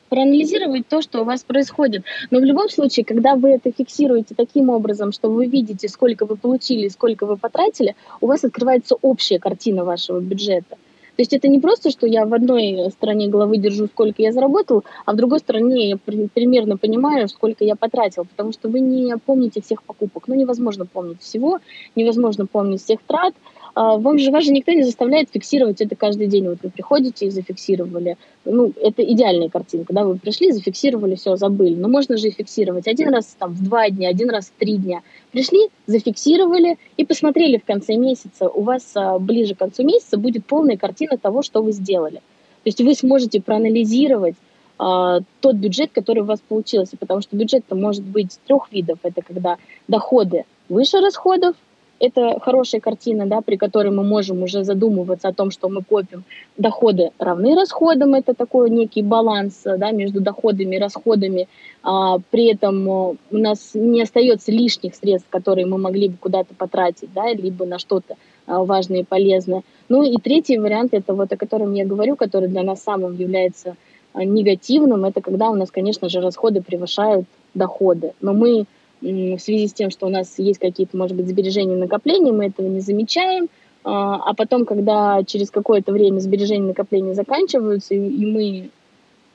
Проанализировать 0.09 0.87
то, 0.87 1.01
что 1.01 1.21
у 1.21 1.23
вас 1.25 1.43
происходит. 1.43 2.03
Но 2.31 2.39
в 2.39 2.43
любом 2.43 2.69
случае, 2.69 3.03
когда 3.03 3.35
вы 3.35 3.49
это 3.49 3.71
фиксируете 3.71 4.35
таким 4.35 4.69
образом, 4.69 5.11
что 5.11 5.29
вы 5.29 5.47
видите, 5.47 5.89
сколько 5.89 6.25
вы 6.25 6.37
получили, 6.37 6.87
сколько 6.87 7.25
вы 7.25 7.35
потратили, 7.35 7.95
у 8.21 8.27
вас 8.27 8.45
открывается 8.45 8.95
общая 9.01 9.37
картина 9.37 9.83
вашего 9.83 10.21
бюджета. 10.21 10.77
То 11.17 11.21
есть 11.21 11.33
это 11.33 11.47
не 11.47 11.59
просто, 11.59 11.89
что 11.89 12.05
я 12.05 12.27
в 12.27 12.33
одной 12.35 12.91
стороне 12.91 13.27
головы 13.27 13.57
держу, 13.57 13.87
сколько 13.87 14.21
я 14.21 14.31
заработал, 14.31 14.83
а 15.05 15.13
в 15.13 15.15
другой 15.15 15.39
стороне 15.39 15.89
я 15.89 15.97
примерно 15.97 16.77
понимаю, 16.77 17.27
сколько 17.27 17.65
я 17.65 17.75
потратил, 17.75 18.25
потому 18.25 18.53
что 18.53 18.69
вы 18.69 18.81
не 18.81 19.17
помните 19.17 19.61
всех 19.61 19.81
покупок. 19.81 20.27
Ну, 20.27 20.35
невозможно 20.35 20.85
помнить 20.85 21.23
всего, 21.23 21.59
невозможно 21.95 22.45
помнить 22.45 22.83
всех 22.83 22.99
трат, 23.01 23.33
вам 23.77 24.17
же, 24.17 24.31
вас 24.31 24.43
же 24.43 24.51
никто 24.51 24.71
не 24.71 24.83
заставляет 24.83 25.29
фиксировать 25.31 25.81
это 25.81 25.95
каждый 25.95 26.27
день. 26.27 26.47
Вот 26.47 26.57
вы 26.63 26.69
приходите 26.69 27.27
и 27.27 27.29
зафиксировали. 27.29 28.17
Ну, 28.43 28.73
это 28.81 29.03
идеальная 29.03 29.49
картинка, 29.49 29.93
да, 29.93 30.03
вы 30.03 30.17
пришли, 30.17 30.51
зафиксировали, 30.51 31.15
все, 31.15 31.35
забыли. 31.35 31.75
Но 31.75 31.87
можно 31.87 32.17
же 32.17 32.29
и 32.29 32.31
фиксировать 32.31 32.87
один 32.87 33.09
раз 33.09 33.35
там 33.37 33.53
в 33.53 33.63
два 33.63 33.89
дня, 33.89 34.09
один 34.09 34.29
раз 34.29 34.45
в 34.47 34.59
три 34.59 34.77
дня. 34.77 35.01
Пришли, 35.31 35.69
зафиксировали 35.85 36.77
и 36.97 37.05
посмотрели 37.05 37.57
в 37.57 37.65
конце 37.65 37.97
месяца. 37.97 38.49
У 38.49 38.63
вас 38.63 38.83
а, 38.95 39.19
ближе 39.19 39.53
к 39.53 39.59
концу 39.59 39.83
месяца 39.83 40.17
будет 40.17 40.45
полная 40.45 40.77
картина 40.77 41.17
того, 41.17 41.43
что 41.43 41.61
вы 41.61 41.71
сделали. 41.71 42.17
То 42.17 42.69
есть 42.69 42.81
вы 42.81 42.95
сможете 42.95 43.41
проанализировать 43.41 44.35
а, 44.79 45.19
тот 45.41 45.55
бюджет, 45.55 45.91
который 45.93 46.23
у 46.23 46.25
вас 46.25 46.39
получился, 46.39 46.97
потому 46.97 47.21
что 47.21 47.35
бюджет-то 47.35 47.75
может 47.75 48.03
быть 48.03 48.39
трех 48.47 48.71
видов. 48.71 48.99
Это 49.03 49.21
когда 49.21 49.57
доходы 49.87 50.45
выше 50.69 50.99
расходов, 50.99 51.55
это 51.99 52.39
хорошая 52.39 52.81
картина, 52.81 53.25
да, 53.25 53.41
при 53.41 53.57
которой 53.57 53.91
мы 53.91 54.03
можем 54.03 54.43
уже 54.43 54.63
задумываться 54.63 55.27
о 55.27 55.33
том, 55.33 55.51
что 55.51 55.69
мы 55.69 55.83
копим. 55.83 56.23
Доходы 56.57 57.11
равны 57.19 57.55
расходам, 57.55 58.13
это 58.13 58.33
такой 58.33 58.69
некий 58.69 59.01
баланс 59.01 59.61
да, 59.63 59.91
между 59.91 60.21
доходами 60.21 60.75
и 60.75 60.79
расходами. 60.79 61.47
А, 61.83 62.17
при 62.31 62.51
этом 62.51 62.89
э, 62.89 63.15
у 63.31 63.37
нас 63.37 63.71
не 63.73 64.01
остается 64.01 64.51
лишних 64.51 64.95
средств, 64.95 65.29
которые 65.29 65.65
мы 65.65 65.77
могли 65.77 66.09
бы 66.09 66.17
куда-то 66.17 66.53
потратить, 66.53 67.13
да, 67.13 67.31
либо 67.31 67.65
на 67.65 67.79
что-то 67.79 68.15
а, 68.45 68.63
важное 68.63 68.99
и 68.99 69.03
полезное. 69.03 69.63
Ну 69.89 70.03
и 70.03 70.17
третий 70.17 70.57
вариант, 70.57 70.93
это 70.93 71.13
вот 71.13 71.31
о 71.31 71.37
котором 71.37 71.73
я 71.73 71.85
говорю, 71.85 72.15
который 72.15 72.49
для 72.49 72.63
нас 72.63 72.83
самым 72.83 73.15
является 73.15 73.75
а, 74.13 74.23
негативным, 74.23 75.05
это 75.05 75.21
когда 75.21 75.49
у 75.49 75.55
нас, 75.55 75.71
конечно 75.71 76.09
же, 76.09 76.21
расходы 76.21 76.61
превышают 76.61 77.25
доходы. 77.53 78.13
Но 78.21 78.33
мы 78.33 78.65
в 79.01 79.37
связи 79.39 79.67
с 79.67 79.73
тем, 79.73 79.89
что 79.89 80.07
у 80.07 80.09
нас 80.09 80.37
есть 80.37 80.59
какие-то, 80.59 80.97
может 80.97 81.15
быть, 81.15 81.27
сбережения, 81.27 81.75
накопления, 81.75 82.31
мы 82.31 82.47
этого 82.47 82.67
не 82.67 82.79
замечаем, 82.79 83.47
а, 83.83 84.15
а 84.15 84.33
потом, 84.33 84.65
когда 84.65 85.23
через 85.23 85.51
какое-то 85.51 85.91
время 85.91 86.19
сбережения, 86.19 86.67
накопления 86.67 87.13
заканчиваются, 87.13 87.93
и 87.93 88.25
мы 88.25 88.69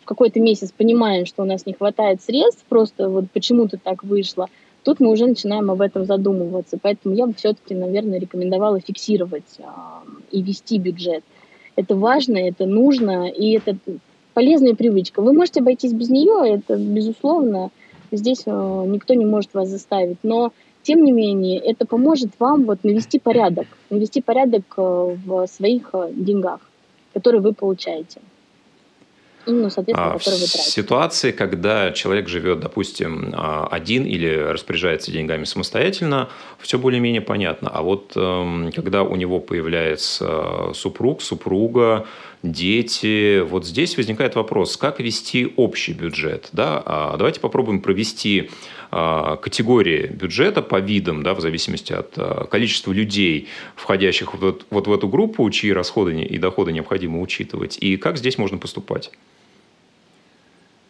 в 0.03 0.05
какой-то 0.05 0.41
месяц 0.41 0.73
понимаем, 0.73 1.27
что 1.27 1.43
у 1.43 1.47
нас 1.47 1.65
не 1.65 1.73
хватает 1.73 2.23
средств, 2.23 2.65
просто 2.69 3.09
вот 3.09 3.31
почему-то 3.33 3.79
так 3.79 4.03
вышло, 4.05 4.49
тут 4.83 5.01
мы 5.01 5.11
уже 5.11 5.27
начинаем 5.27 5.71
об 5.71 5.81
этом 5.81 6.05
задумываться. 6.05 6.79
Поэтому 6.81 7.15
я 7.15 7.27
бы 7.27 7.35
все-таки, 7.35 7.75
наверное, 7.75 8.19
рекомендовала 8.19 8.81
фиксировать 8.81 9.59
а, 9.61 10.03
и 10.31 10.43
вести 10.43 10.79
бюджет. 10.79 11.25
Это 11.77 11.95
важно, 11.95 12.37
это 12.37 12.67
нужно, 12.67 13.29
и 13.29 13.53
это 13.53 13.77
полезная 14.35 14.75
привычка. 14.75 15.23
Вы 15.23 15.33
можете 15.33 15.61
обойтись 15.61 15.93
без 15.93 16.11
нее, 16.11 16.57
это 16.57 16.77
безусловно, 16.77 17.71
здесь 18.17 18.43
э, 18.47 18.85
никто 18.87 19.15
не 19.15 19.25
может 19.25 19.55
вас 19.55 19.69
заставить. 19.69 20.19
Но, 20.23 20.53
тем 20.83 21.05
не 21.05 21.13
менее, 21.13 21.59
это 21.59 21.87
поможет 21.87 22.31
вам 22.39 22.65
вот 22.65 22.85
навести 22.85 23.19
порядок, 23.19 23.67
навести 23.91 24.21
порядок 24.21 24.65
э, 24.77 25.17
в 25.25 25.47
своих 25.47 25.91
э, 25.93 26.11
деньгах, 26.15 26.61
которые 27.15 27.41
вы 27.41 27.53
получаете. 27.53 28.21
Ну, 29.47 29.71
соответственно, 29.71 30.15
а. 30.15 30.19
В 30.19 30.23
ситуации, 30.23 31.33
когда 31.33 31.91
человек 31.93 32.29
живет, 32.29 32.61
допустим, 32.61 33.33
а, 33.35 33.67
один 33.71 34.05
или 34.05 34.29
распоряжается 34.29 35.11
деньгами 35.11 35.45
самостоятельно, 35.45 36.29
все 36.61 36.79
более-менее 36.79 37.23
понятно. 37.23 37.71
А 37.71 37.83
вот 37.83 38.13
эм, 38.17 38.71
когда 38.73 39.03
у 39.03 39.17
него 39.17 39.41
появляется 39.41 40.71
супруг, 40.75 41.23
супруга, 41.23 42.07
дети. 42.43 43.41
Вот 43.41 43.67
здесь 43.67 43.97
возникает 43.97 44.35
вопрос, 44.35 44.77
как 44.77 45.01
вести 45.01 45.53
общий 45.57 45.93
бюджет. 45.93 46.49
Да? 46.53 46.83
А 46.85 47.17
давайте 47.17 47.41
попробуем 47.41 47.81
провести 47.81 48.51
категории 48.93 50.07
бюджета 50.07 50.61
по 50.61 50.79
видам, 50.79 51.23
да, 51.23 51.33
в 51.33 51.41
зависимости 51.41 51.95
от 51.95 52.13
а, 52.17 52.45
количества 52.45 52.93
людей, 52.93 53.49
входящих 53.75 54.35
вот, 54.35 54.67
вот 54.69 54.87
в 54.87 54.93
эту 54.93 55.09
группу, 55.09 55.49
чьи 55.51 55.73
расходы 55.73 56.23
и 56.23 56.39
доходы 56.39 56.73
необходимо 56.73 57.21
учитывать, 57.23 57.79
и 57.81 57.97
как 57.97 58.19
здесь 58.19 58.37
можно 58.37 58.59
поступать? 58.59 59.11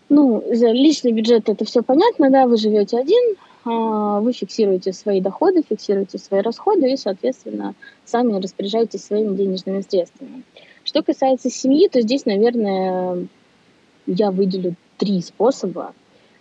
Ну, 0.09 0.45
за 0.53 0.73
личный 0.73 1.13
бюджет 1.13 1.49
это 1.49 1.65
все 1.65 1.83
понятно, 1.83 2.29
да, 2.29 2.49
вы 2.49 2.57
живете 2.57 2.99
один, 2.99 3.37
а, 3.65 4.19
вы 4.19 4.33
фиксируете 4.33 4.93
свои 4.93 5.21
доходы, 5.21 5.63
фиксируете 5.63 6.19
свои 6.19 6.41
расходы 6.41 6.93
и, 6.93 6.97
соответственно, 6.97 7.75
сами 8.05 8.43
распоряжаетесь 8.43 9.05
своими 9.05 9.37
денежными 9.37 9.81
средствами. 9.89 10.43
Что 10.83 11.05
касается 11.05 11.51
семьи, 11.51 11.89
то 11.89 12.01
здесь, 12.01 12.27
наверное, 12.27 13.29
я 14.07 14.33
выделю 14.33 14.75
три 14.99 15.23
способа. 15.23 15.95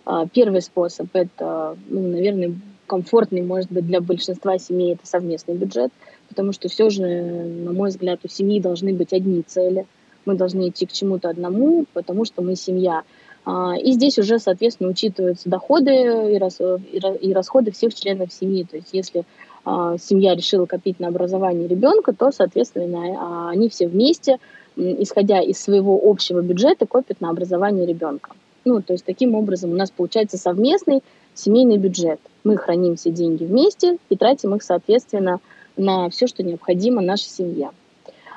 А, 0.04 0.26
первый 0.26 0.62
способ– 0.62 1.08
это, 1.12 1.76
ну, 1.88 2.08
наверное, 2.08 2.54
комфортный, 2.86 3.42
может 3.42 3.70
быть, 3.70 3.86
для 3.86 4.00
большинства 4.00 4.58
семей– 4.58 4.94
это 4.94 5.06
совместный 5.06 5.54
бюджет, 5.54 5.92
потому 6.28 6.52
что 6.52 6.68
все 6.68 6.90
же, 6.90 7.06
на 7.06 7.72
мой 7.72 7.90
взгляд, 7.90 8.20
у 8.24 8.28
семьи 8.28 8.60
должны 8.60 8.92
быть 8.92 9.12
одни 9.12 9.42
цели. 9.42 9.86
Мы 10.24 10.34
должны 10.34 10.68
идти 10.68 10.86
к 10.86 10.92
чему-то 10.92 11.28
одному, 11.30 11.84
потому 11.92 12.24
что 12.24 12.42
мы 12.42 12.56
семья. 12.56 13.02
А, 13.44 13.74
и 13.76 13.92
здесь 13.92 14.18
уже, 14.18 14.38
соответственно, 14.38 14.90
учитываются 14.90 15.48
доходы 15.48 16.34
и 16.34 17.32
расходы 17.32 17.72
всех 17.72 17.94
членов 17.94 18.32
семьи. 18.32 18.64
То 18.68 18.76
есть 18.76 18.90
если 18.92 19.24
а, 19.64 19.96
семья 19.98 20.34
решила 20.34 20.66
копить 20.66 21.00
на 21.00 21.08
образование 21.08 21.66
ребенка, 21.66 22.12
то, 22.12 22.30
соответственно, 22.30 23.50
они 23.50 23.68
все 23.68 23.88
вместе, 23.88 24.38
исходя 24.76 25.40
из 25.40 25.58
своего 25.58 26.00
общего 26.04 26.40
бюджета, 26.40 26.86
копят 26.86 27.20
на 27.20 27.30
образование 27.30 27.86
ребенка. 27.86 28.30
Ну, 28.64 28.80
то 28.80 28.92
есть 28.92 29.04
таким 29.04 29.34
образом 29.34 29.72
у 29.72 29.74
нас 29.74 29.90
получается 29.90 30.38
совместный 30.38 31.02
семейный 31.34 31.78
бюджет. 31.78 32.20
Мы 32.44 32.56
храним 32.56 32.96
все 32.96 33.10
деньги 33.10 33.44
вместе 33.44 33.98
и 34.08 34.16
тратим 34.16 34.54
их, 34.54 34.62
соответственно, 34.62 35.40
на 35.76 36.10
все, 36.10 36.26
что 36.26 36.42
необходимо 36.42 37.00
нашей 37.00 37.28
семье. 37.28 37.70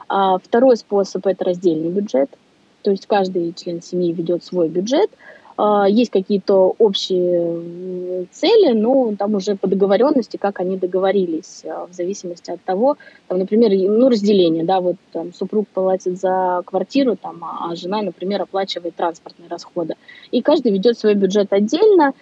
А 0.08 0.38
второй 0.38 0.78
способ– 0.78 1.26
это 1.28 1.44
раздельный 1.46 1.90
бюджет. 1.90 2.30
То 2.84 2.92
есть 2.92 3.08
каждый 3.08 3.54
член 3.54 3.82
семьи 3.82 4.14
ведет 4.14 4.44
свой 4.44 4.70
бюджет, 4.70 5.10
есть 5.88 6.12
какие-то 6.12 6.76
общие 6.78 8.26
цели, 8.32 8.74
но 8.74 9.16
там 9.18 9.36
уже 9.36 9.56
по 9.56 9.68
договоренности, 9.68 10.38
как 10.38 10.60
они 10.60 10.78
договорились, 10.78 11.64
а, 11.66 11.88
в 11.88 11.94
зависимости 11.94 12.52
от 12.52 12.62
того, 12.62 12.98
там, 13.28 13.40
например, 13.40 13.72
ну, 13.72 14.10
разделение, 14.10 14.64
да, 14.64 14.82
вот 14.82 14.96
там 15.12 15.34
супруг 15.34 15.68
платит 15.68 16.20
за 16.20 16.62
квартиру, 16.66 17.16
там, 17.16 17.44
а 17.44 17.76
жена, 17.76 18.02
например, 18.02 18.42
оплачивает 18.42 18.96
транспортные 18.96 19.50
расходы. 19.50 19.96
И 20.32 20.42
каждый 20.42 20.72
ведет 20.72 20.98
свой 20.98 21.14
бюджет 21.14 21.54
отдельно, 21.54 22.14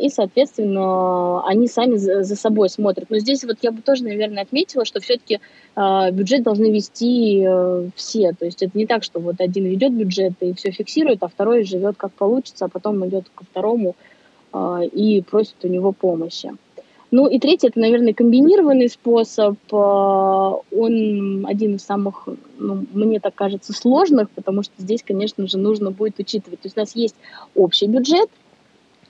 и, 0.00 0.08
соответственно, 0.08 1.46
они 1.46 1.68
сами 1.68 1.96
за 1.96 2.36
собой 2.36 2.70
смотрят. 2.70 3.10
Но 3.10 3.18
здесь 3.18 3.44
вот 3.44 3.58
я 3.60 3.70
бы 3.70 3.82
тоже, 3.82 4.04
наверное, 4.04 4.42
отметила, 4.44 4.86
что 4.86 5.00
все-таки 5.00 5.40
бюджет 5.76 6.42
должны 6.42 6.72
вести 6.72 7.44
э, 7.46 7.88
все. 7.94 8.32
То 8.32 8.46
есть 8.46 8.62
это 8.62 8.76
не 8.76 8.86
так, 8.86 9.04
что 9.04 9.20
вот 9.20 9.40
один 9.40 9.66
ведет 9.66 9.92
бюджет 9.92 10.32
и 10.40 10.52
все 10.54 10.70
фиксирует, 10.70 11.22
а 11.22 11.28
второй 11.28 11.64
живет 11.64 11.96
как 11.96 12.12
получится, 12.12 12.67
а 12.68 12.70
потом 12.70 13.06
идет 13.06 13.24
ко 13.34 13.44
второму 13.44 13.96
э, 14.52 14.86
и 14.92 15.22
просит 15.22 15.56
у 15.64 15.68
него 15.68 15.92
помощи. 15.92 16.52
Ну 17.10 17.26
и 17.26 17.38
третий, 17.38 17.68
это, 17.68 17.80
наверное, 17.80 18.12
комбинированный 18.12 18.88
способ. 18.88 19.56
Э, 19.72 19.76
он 19.76 21.46
один 21.46 21.76
из 21.76 21.82
самых, 21.82 22.28
ну, 22.58 22.84
мне 22.92 23.18
так 23.20 23.34
кажется, 23.34 23.72
сложных, 23.72 24.30
потому 24.30 24.62
что 24.62 24.74
здесь, 24.78 25.02
конечно 25.02 25.46
же, 25.46 25.58
нужно 25.58 25.90
будет 25.90 26.18
учитывать. 26.18 26.60
То 26.60 26.66
есть 26.66 26.76
у 26.76 26.80
нас 26.80 26.94
есть 26.94 27.16
общий 27.54 27.86
бюджет, 27.86 28.28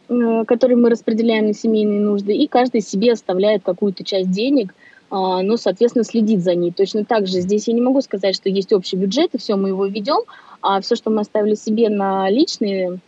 э, 0.09 0.45
который 0.47 0.77
мы 0.77 0.91
распределяем 0.91 1.49
на 1.49 1.55
семейные 1.55 2.01
нужды, 2.01 2.35
и 2.35 2.47
каждый 2.47 2.81
себе 2.81 3.13
оставляет 3.13 3.63
какую-то 3.65 4.05
часть 4.05 4.31
денег, 4.31 4.75
ну, 5.11 5.57
соответственно, 5.57 6.05
следит 6.05 6.43
за 6.43 6.55
ней. 6.55 6.71
Точно 6.71 7.03
так 7.03 7.27
же 7.27 7.41
здесь 7.41 7.67
я 7.67 7.73
не 7.73 7.81
могу 7.81 8.03
сказать, 8.03 8.35
что 8.35 8.51
есть 8.51 8.75
общий 8.75 8.95
бюджет, 8.97 9.35
и 9.35 9.39
все, 9.39 9.57
мы 9.57 9.69
его 9.69 9.87
ведем, 9.87 10.19
а 10.61 10.83
все, 10.83 10.97
что 10.97 11.09
мы 11.09 11.23
оставили 11.23 11.55
себе 11.55 11.89
на 11.89 12.29
личные 12.29 12.99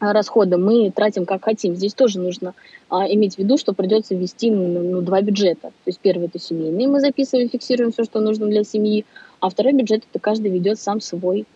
расходы 0.00 0.56
мы 0.56 0.90
тратим 0.90 1.26
как 1.26 1.44
хотим. 1.44 1.74
Здесь 1.76 1.94
тоже 1.94 2.18
нужно 2.18 2.54
а, 2.88 3.06
иметь 3.12 3.36
в 3.36 3.38
виду, 3.38 3.58
что 3.58 3.74
придется 3.74 4.14
ввести 4.14 4.50
ну, 4.50 4.66
ну, 4.82 5.00
два 5.02 5.20
бюджета. 5.20 5.68
То 5.68 5.86
есть 5.86 6.00
первый 6.00 6.26
это 6.26 6.38
семейный, 6.38 6.86
мы 6.86 7.00
записываем, 7.00 7.50
фиксируем 7.50 7.92
все, 7.92 8.04
что 8.04 8.20
нужно 8.20 8.46
для 8.46 8.64
семьи, 8.64 9.04
а 9.40 9.50
второй 9.50 9.72
бюджет 9.72 10.04
это 10.10 10.18
каждый 10.18 10.50
ведет 10.50 10.78
сам 10.78 11.00
свой 11.00 11.46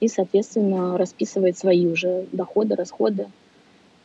и, 0.00 0.08
соответственно, 0.08 0.98
расписывает 0.98 1.56
свои 1.56 1.86
уже 1.86 2.26
доходы, 2.32 2.74
расходы. 2.74 3.26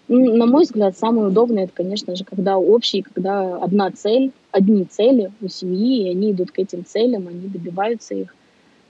Ну, 0.07 0.35
на 0.35 0.45
мой 0.45 0.63
взгляд, 0.63 0.97
самое 0.97 1.29
удобное 1.29 1.63
это, 1.63 1.73
конечно 1.73 2.15
же, 2.15 2.23
когда 2.23 2.57
общий, 2.57 3.01
когда 3.01 3.57
одна 3.57 3.89
цель, 3.89 4.31
одни 4.51 4.85
цели 4.85 5.31
у 5.41 5.47
семьи, 5.47 6.03
и 6.03 6.09
они 6.11 6.31
идут 6.31 6.51
к 6.51 6.59
этим 6.59 6.85
целям, 6.85 7.27
они 7.27 7.47
добиваются 7.47 8.13
их, 8.13 8.35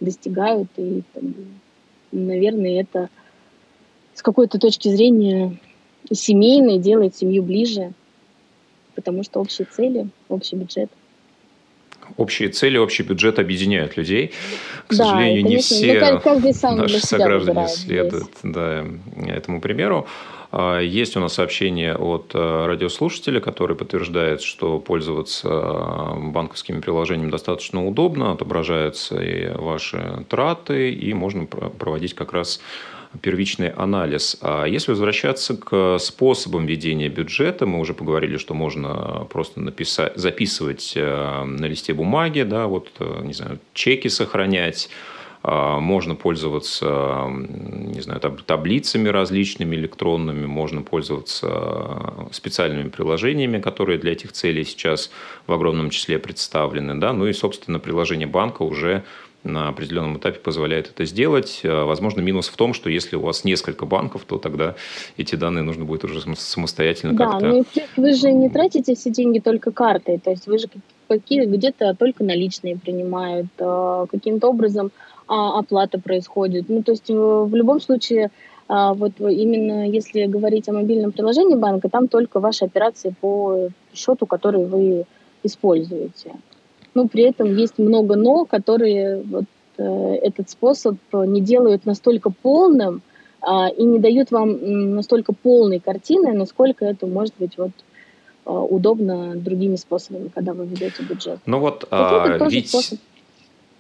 достигают, 0.01 0.67
и, 0.75 1.03
там, 1.13 1.34
наверное, 2.12 2.82
это 2.82 3.10
с 4.16 4.22
какой-то 4.22 4.58
точки 4.58 4.90
зрения 4.90 5.58
семейной 6.12 6.80
делает 6.80 7.16
семью 7.16 7.44
ближе, 7.44 7.94
потому 8.96 9.24
что 9.24 9.42
общие 9.42 9.68
цели, 9.70 10.08
общий 10.30 10.56
бюджет. 10.56 10.90
Общие 12.18 12.50
цели, 12.50 12.78
общий 12.78 13.04
бюджет 13.04 13.40
объединяют 13.40 13.98
людей. 13.98 14.32
К 14.88 14.96
да, 14.96 15.06
сожалению, 15.06 15.46
не 15.46 15.58
все 15.58 16.22
наши 16.72 17.00
сограждане 17.00 17.68
следуют 17.68 18.30
да, 18.44 18.86
этому 19.28 19.60
примеру. 19.60 20.08
А, 20.52 20.80
есть 20.80 21.18
у 21.18 21.20
нас 21.20 21.34
сообщение 21.34 21.96
от 21.96 22.32
э, 22.34 22.66
радиослушателя, 22.66 23.42
который 23.42 23.76
подтверждает, 23.76 24.42
что 24.42 24.80
пользоваться 24.80 25.50
э, 25.50 26.30
банковскими 26.30 26.80
приложениями 26.80 27.32
достаточно 27.32 27.86
удобно, 27.86 28.32
отображаются 28.32 29.22
и 29.22 29.50
ваши 29.50 30.26
траты, 30.30 30.94
и 30.94 31.14
можно 31.14 31.46
проводить 31.46 32.14
как 32.14 32.32
раз 32.32 32.62
первичный 33.22 33.70
анализ. 33.70 34.38
А 34.42 34.66
если 34.66 34.92
возвращаться 34.92 35.56
к 35.58 35.98
способам 36.00 36.66
ведения 36.66 37.10
бюджета, 37.10 37.66
мы 37.66 37.80
уже 37.80 37.94
поговорили, 37.94 38.38
что 38.38 38.54
можно 38.54 39.28
просто 39.30 39.60
написать, 39.60 40.16
записывать 40.16 40.94
э, 40.96 41.44
на 41.44 41.66
листе 41.66 41.94
бумаги, 41.94 42.42
да, 42.44 42.68
вот, 42.68 42.90
э, 43.00 43.22
не 43.24 43.34
знаю, 43.34 43.60
чеки 43.74 44.08
сохранять, 44.08 44.90
а, 45.48 45.80
можно 45.80 46.16
пользоваться, 46.16 47.28
не 47.30 48.02
знаю, 48.02 48.20
таблицами 48.20 49.10
различными 49.10 49.76
электронными, 49.76 50.48
можно 50.48 50.82
пользоваться 50.82 52.28
специальными 52.32 52.90
приложениями, 52.90 53.62
которые 53.62 54.00
для 54.00 54.14
этих 54.14 54.32
целей 54.32 54.64
сейчас 54.64 55.12
в 55.46 55.54
огромном 55.54 55.92
числе 55.92 56.18
представлены. 56.18 56.96
Да? 57.00 57.14
Ну 57.14 57.28
и, 57.28 57.34
собственно, 57.34 57.78
приложение 57.78 58.26
банка 58.26 58.64
уже 58.64 59.04
на 59.46 59.70
определенном 59.70 60.18
этапе 60.18 60.40
позволяет 60.40 60.90
это 60.90 61.06
сделать. 61.06 61.62
А, 61.64 61.86
возможно, 61.86 62.22
минус 62.22 62.48
в 62.48 62.58
том, 62.58 62.74
что 62.74 62.90
если 62.90 63.16
у 63.16 63.22
вас 63.22 63.44
несколько 63.44 63.86
банков, 63.86 64.25
то 64.25 64.38
тогда 64.38 64.75
эти 65.18 65.36
данные 65.36 65.64
нужно 65.64 65.86
будет 65.86 66.03
уже 66.03 66.22
самостоятельно 66.36 67.14
да, 67.14 67.25
как-то... 67.25 67.48
Ну, 67.48 67.66
вы 67.98 68.14
же 68.14 68.31
не 68.31 68.50
тратите 68.50 68.96
все 68.96 69.10
деньги 69.12 69.40
только 69.40 69.72
картой, 69.72 70.20
то 70.20 70.31
есть 70.31 70.48
вы 70.48 70.58
же 70.58 70.68
какие 71.08 71.46
где-то 71.46 71.94
только 71.94 72.24
наличные 72.24 72.77
принимают, 72.77 73.48
а, 73.60 74.05
каким-то 74.08 74.50
образом 74.50 74.92
а, 75.27 75.60
оплата 75.60 76.00
происходит. 76.00 76.66
Ну, 76.68 76.84
то 76.84 76.92
есть 76.92 77.10
в 77.10 77.55
любом 77.55 77.79
случае 77.79 78.31
вот 78.68 79.20
именно 79.20 79.88
если 79.88 80.25
говорить 80.25 80.68
о 80.68 80.74
мобильном 80.74 81.12
приложении 81.12 81.53
банка, 81.53 81.88
там 81.88 82.08
только 82.08 82.40
ваши 82.40 82.66
операции 82.66 83.14
по 83.22 83.70
счету, 83.94 84.25
который 84.25 84.66
вы 84.66 85.05
используете 85.44 86.31
но 86.96 87.08
при 87.08 87.24
этом 87.24 87.55
есть 87.55 87.77
много 87.77 88.16
«но», 88.16 88.46
которые 88.46 89.22
вот, 89.22 89.46
э, 89.77 90.16
этот 90.24 90.50
способ 90.50 90.96
не 91.14 91.42
делают 91.42 91.86
настолько 91.86 92.31
полным 92.31 93.01
э, 93.42 93.48
и 93.77 93.84
не 93.84 94.00
дают 94.00 94.31
вам 94.31 94.96
настолько 94.96 95.34
полной 95.34 95.79
картины, 95.79 96.34
насколько 96.34 96.86
это 96.86 97.05
может 97.05 97.34
быть 97.38 97.58
вот 97.58 97.72
э, 98.46 98.50
удобно 98.50 99.36
другими 99.36 99.75
способами, 99.75 100.29
когда 100.34 100.53
вы 100.53 100.66
ведете 100.66 101.03
бюджет. 101.03 101.40
Ну 101.46 101.60
вот, 101.60 101.86
а, 101.92 102.38
ведь... 102.50 102.70
Способ. 102.70 103.00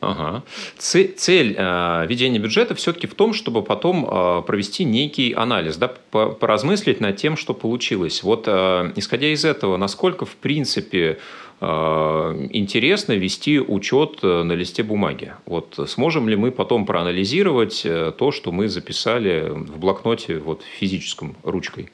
Ага. 0.01 0.43
Цель 0.77 1.55
э, 1.57 2.05
ведения 2.07 2.37
бюджета 2.37 2.75
все-таки 2.75 3.07
в 3.07 3.15
том, 3.15 3.33
чтобы 3.33 3.63
потом 3.63 4.05
э, 4.05 4.41
провести 4.45 4.83
некий 4.83 5.33
анализ, 5.33 5.77
да, 5.77 5.87
поразмыслить 5.87 6.99
над 6.99 7.15
тем, 7.15 7.37
что 7.37 7.53
получилось. 7.53 8.21
Вот 8.21 8.43
э, 8.47 8.91
исходя 8.97 9.27
из 9.27 9.45
этого, 9.45 9.77
насколько 9.77 10.25
в 10.25 10.35
принципе 10.35 11.17
интересно 11.61 13.13
вести 13.13 13.59
учет 13.59 14.19
э, 14.23 14.43
на 14.43 14.53
листе 14.53 14.83
бумаги. 14.83 15.33
Вот 15.45 15.79
сможем 15.87 16.27
ли 16.27 16.35
мы 16.35 16.51
потом 16.51 16.85
проанализировать 16.85 17.85
э, 17.85 18.11
то, 18.17 18.31
что 18.31 18.51
мы 18.51 18.67
записали 18.67 19.49
в 19.49 19.79
блокноте 19.79 20.39
вот 20.39 20.63
физическом 20.63 21.35
ручкой? 21.43 21.89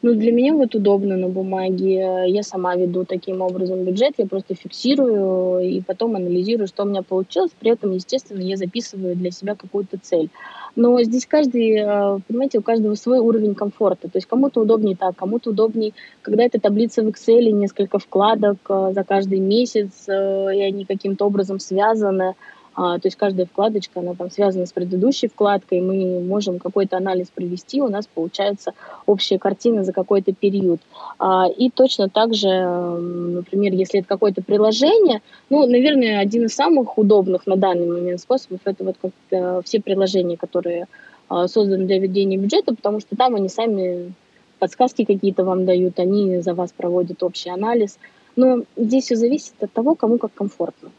Ну, 0.00 0.14
для 0.14 0.30
меня 0.30 0.54
вот 0.54 0.76
удобно 0.76 1.16
на 1.16 1.28
бумаге. 1.28 2.24
Я 2.28 2.42
сама 2.44 2.76
веду 2.76 3.04
таким 3.04 3.40
образом 3.40 3.82
бюджет, 3.82 4.14
я 4.18 4.26
просто 4.26 4.54
фиксирую 4.54 5.58
и 5.58 5.80
потом 5.80 6.14
анализирую, 6.14 6.68
что 6.68 6.84
у 6.84 6.86
меня 6.86 7.02
получилось. 7.02 7.50
При 7.58 7.72
этом, 7.72 7.90
естественно, 7.90 8.40
я 8.40 8.56
записываю 8.56 9.16
для 9.16 9.32
себя 9.32 9.56
какую-то 9.56 9.98
цель. 10.00 10.30
Но 10.76 11.02
здесь 11.02 11.26
каждый, 11.26 11.78
э, 11.78 12.18
понимаете, 12.28 12.58
у 12.58 12.62
каждого 12.62 12.94
свой 12.94 13.18
уровень 13.18 13.56
комфорта. 13.56 14.08
То 14.08 14.18
есть 14.18 14.28
кому-то 14.28 14.60
удобнее 14.60 14.94
так, 14.94 15.16
кому-то 15.16 15.50
удобнее, 15.50 15.92
когда 16.22 16.44
это 16.44 16.60
таблица 16.60 17.02
в 17.02 17.08
Excel, 17.08 17.50
несколько 17.50 17.98
вкладок 17.98 18.58
э, 18.68 18.92
за 18.94 19.02
каждый 19.02 19.40
месяц, 19.40 20.04
э, 20.06 20.12
и 20.54 20.60
они 20.60 20.84
каким-то 20.84 21.26
образом 21.26 21.58
связаны. 21.58 22.34
А, 22.80 23.00
то 23.00 23.08
есть 23.08 23.16
каждая 23.16 23.44
вкладочка, 23.44 23.98
она 23.98 24.14
там 24.14 24.30
связана 24.30 24.64
с 24.64 24.72
предыдущей 24.72 25.26
вкладкой, 25.26 25.80
мы 25.80 26.20
можем 26.20 26.60
какой-то 26.60 26.96
анализ 26.96 27.26
провести, 27.26 27.82
у 27.82 27.88
нас 27.88 28.06
получается 28.06 28.70
общая 29.04 29.36
картина 29.40 29.82
за 29.82 29.92
какой-то 29.92 30.32
период. 30.32 30.80
А, 31.18 31.48
и 31.48 31.70
точно 31.70 32.08
так 32.08 32.34
же, 32.34 32.48
например, 32.48 33.72
если 33.72 33.98
это 33.98 34.08
какое-то 34.08 34.42
приложение, 34.42 35.22
ну, 35.50 35.66
наверное, 35.66 36.20
один 36.20 36.44
из 36.44 36.54
самых 36.54 36.96
удобных 36.98 37.48
на 37.48 37.56
данный 37.56 37.88
момент 37.88 38.20
способов 38.20 38.60
это 38.64 38.84
вот 38.84 38.96
как 39.02 39.64
все 39.64 39.80
приложения, 39.80 40.36
которые 40.36 40.86
а, 41.28 41.48
созданы 41.48 41.84
для 41.84 41.98
ведения 41.98 42.36
бюджета, 42.36 42.76
потому 42.76 43.00
что 43.00 43.16
там 43.16 43.34
они 43.34 43.48
сами 43.48 44.12
подсказки 44.60 45.04
какие-то 45.04 45.42
вам 45.42 45.66
дают, 45.66 45.98
они 45.98 46.42
за 46.42 46.54
вас 46.54 46.70
проводят 46.70 47.24
общий 47.24 47.50
анализ. 47.50 47.98
Но 48.36 48.62
здесь 48.76 49.06
все 49.06 49.16
зависит 49.16 49.54
от 49.60 49.72
того, 49.72 49.96
кому 49.96 50.18
как 50.18 50.32
комфортно. 50.32 50.90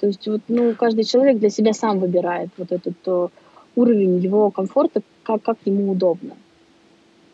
То 0.00 0.06
есть 0.06 0.26
вот, 0.26 0.40
ну, 0.48 0.74
каждый 0.74 1.04
человек 1.04 1.38
для 1.38 1.50
себя 1.50 1.72
сам 1.74 2.00
выбирает 2.00 2.48
вот 2.56 2.72
этот 2.72 2.94
то, 3.02 3.26
э, 3.26 3.28
уровень 3.76 4.18
его 4.18 4.50
комфорта, 4.50 5.02
как, 5.22 5.42
как 5.42 5.58
ему 5.64 5.92
удобно. 5.92 6.36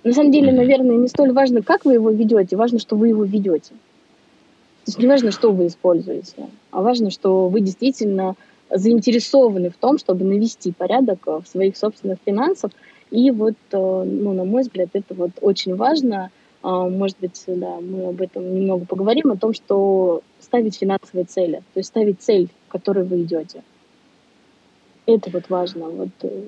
На 0.03 0.13
самом 0.13 0.33
деле, 0.33 0.53
наверное, 0.53 0.97
не 0.97 1.09
столь 1.09 1.33
важно, 1.33 1.63
как 1.63 1.85
вы 1.85 1.95
его 1.95 2.11
ведете, 2.11 2.57
важно, 2.57 2.79
что 2.79 2.97
вы 2.97 3.09
его 3.09 3.25
ведете. 3.25 3.71
То 3.71 4.91
есть 4.91 4.99
не 4.99 5.07
важно, 5.07 5.31
что 5.31 5.53
вы 5.53 5.67
используете, 5.69 6.49
а 6.71 6.83
важно, 6.83 7.11
что 7.11 7.49
вы 7.49 7.61
действительно 7.61 8.35
заинтересованы 8.71 9.71
в 9.71 9.77
том, 9.77 9.99
чтобы 9.99 10.25
навести 10.25 10.73
порядок 10.73 11.21
э, 11.27 11.41
в 11.45 11.49
своих 11.49 11.77
собственных 11.77 12.19
финансах. 12.27 12.73
И 13.13 13.31
вот, 13.31 13.55
э, 13.71 13.77
ну, 14.05 14.33
на 14.33 14.45
мой 14.45 14.63
взгляд, 14.63 14.89
это 14.93 15.15
вот 15.15 15.31
очень 15.41 15.77
важно. 15.77 16.31
А, 16.67 16.89
может 16.89 17.17
быть, 17.21 17.45
да, 17.47 17.79
мы 17.81 18.09
об 18.09 18.21
этом 18.21 18.43
немного 18.53 18.87
поговорим, 18.87 19.31
о 19.31 19.37
том, 19.37 19.55
что 19.55 20.23
ставить 20.41 20.77
финансовые 20.77 21.25
цели, 21.25 21.63
то 21.73 21.79
есть 21.79 21.91
ставить 21.91 22.21
цель, 22.21 22.49
к 22.67 22.73
которой 22.73 23.05
вы 23.05 23.23
идете. 23.23 23.63
Это 25.07 25.31
вот 25.31 25.49
важно. 25.49 25.89
Вот, 25.89 26.09
э, 26.23 26.43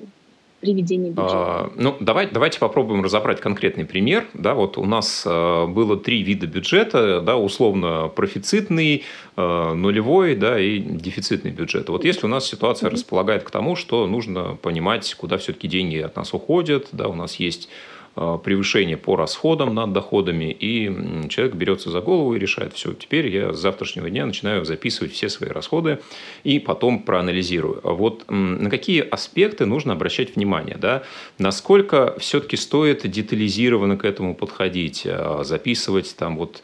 при 0.59 0.73
ведении 0.73 1.09
бюджета. 1.09 1.35
А, 1.35 1.71
ну, 1.77 1.95
давай, 2.01 2.27
давайте 2.29 2.59
попробуем 2.59 3.01
разобрать 3.01 3.39
конкретный 3.39 3.85
пример. 3.85 4.25
Да, 4.33 4.55
вот 4.55 4.77
у 4.77 4.83
нас 4.83 5.23
а, 5.25 5.67
было 5.67 5.95
три 5.95 6.21
вида 6.21 6.47
бюджета, 6.47 7.21
да, 7.21 7.37
условно 7.37 8.11
профицитный, 8.13 9.05
а, 9.37 9.73
нулевой 9.73 10.35
да, 10.35 10.59
и 10.59 10.79
дефицитный 10.79 11.51
бюджет. 11.51 11.87
Вот 11.87 12.03
если 12.03 12.25
у 12.25 12.29
нас 12.29 12.45
ситуация 12.45 12.89
mm-hmm. 12.89 12.93
располагает 12.93 13.43
к 13.43 13.51
тому, 13.51 13.77
что 13.77 14.05
нужно 14.05 14.57
понимать, 14.61 15.15
куда 15.15 15.37
все-таки 15.37 15.69
деньги 15.69 15.97
от 15.97 16.17
нас 16.17 16.33
уходят, 16.33 16.89
да, 16.91 17.07
у 17.07 17.13
нас 17.13 17.35
есть 17.35 17.69
превышение 18.15 18.97
по 18.97 19.15
расходам 19.15 19.73
над 19.73 19.93
доходами, 19.93 20.51
и 20.51 21.29
человек 21.29 21.55
берется 21.55 21.89
за 21.89 22.01
голову 22.01 22.35
и 22.35 22.39
решает, 22.39 22.73
все, 22.73 22.93
теперь 22.93 23.27
я 23.27 23.53
с 23.53 23.59
завтрашнего 23.59 24.09
дня 24.09 24.25
начинаю 24.25 24.65
записывать 24.65 25.13
все 25.13 25.29
свои 25.29 25.49
расходы 25.49 25.99
и 26.43 26.59
потом 26.59 27.03
проанализирую. 27.03 27.79
А 27.83 27.93
вот 27.93 28.25
на 28.29 28.69
какие 28.69 29.01
аспекты 29.01 29.65
нужно 29.65 29.93
обращать 29.93 30.35
внимание, 30.35 30.77
да? 30.77 31.03
насколько 31.37 32.15
все-таки 32.19 32.57
стоит 32.57 33.09
детализированно 33.09 33.97
к 33.97 34.05
этому 34.05 34.35
подходить, 34.35 35.03
а, 35.05 35.43
записывать 35.43 36.15
там 36.17 36.37
вот 36.37 36.61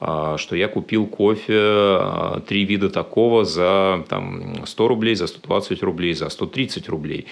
а, 0.00 0.38
что 0.38 0.54
я 0.54 0.68
купил 0.68 1.06
кофе, 1.06 2.40
три 2.46 2.64
вида 2.64 2.88
такого 2.88 3.44
за 3.44 4.04
там, 4.08 4.64
100 4.64 4.88
рублей, 4.88 5.16
за 5.16 5.26
120 5.26 5.82
рублей, 5.82 6.14
за 6.14 6.28
130 6.28 6.88
рублей. 6.88 7.26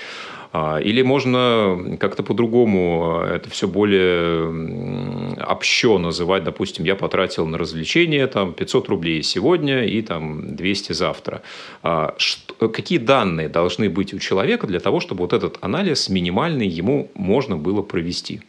А, 0.59 0.79
или 0.79 1.03
можно 1.03 1.99
как-то 2.01 2.23
по-другому 2.23 3.21
это 3.21 3.51
все 3.51 3.69
более 3.69 5.37
общо 5.47 5.99
называть. 5.99 6.45
Допустим, 6.45 6.87
я 6.87 6.95
потратил 6.95 7.47
на 7.47 7.59
развлечение 7.59 8.27
там, 8.27 8.55
500 8.55 8.89
рублей 8.89 9.23
сегодня 9.23 9.85
и 9.85 10.01
там, 10.01 10.57
200 10.57 10.93
завтра. 10.93 11.43
А, 11.83 12.15
что, 12.17 12.69
какие 12.69 12.99
данные 12.99 13.51
должны 13.51 13.91
быть 13.91 14.15
у 14.15 14.19
человека 14.19 14.67
для 14.67 14.81
того, 14.81 15.01
чтобы 15.01 15.25
вот 15.25 15.35
этот 15.35 15.59
анализ 15.61 16.09
минимальный 16.09 16.69
ему 16.69 17.11
можно 17.15 17.59
было 17.59 17.83
провести? 17.83 18.41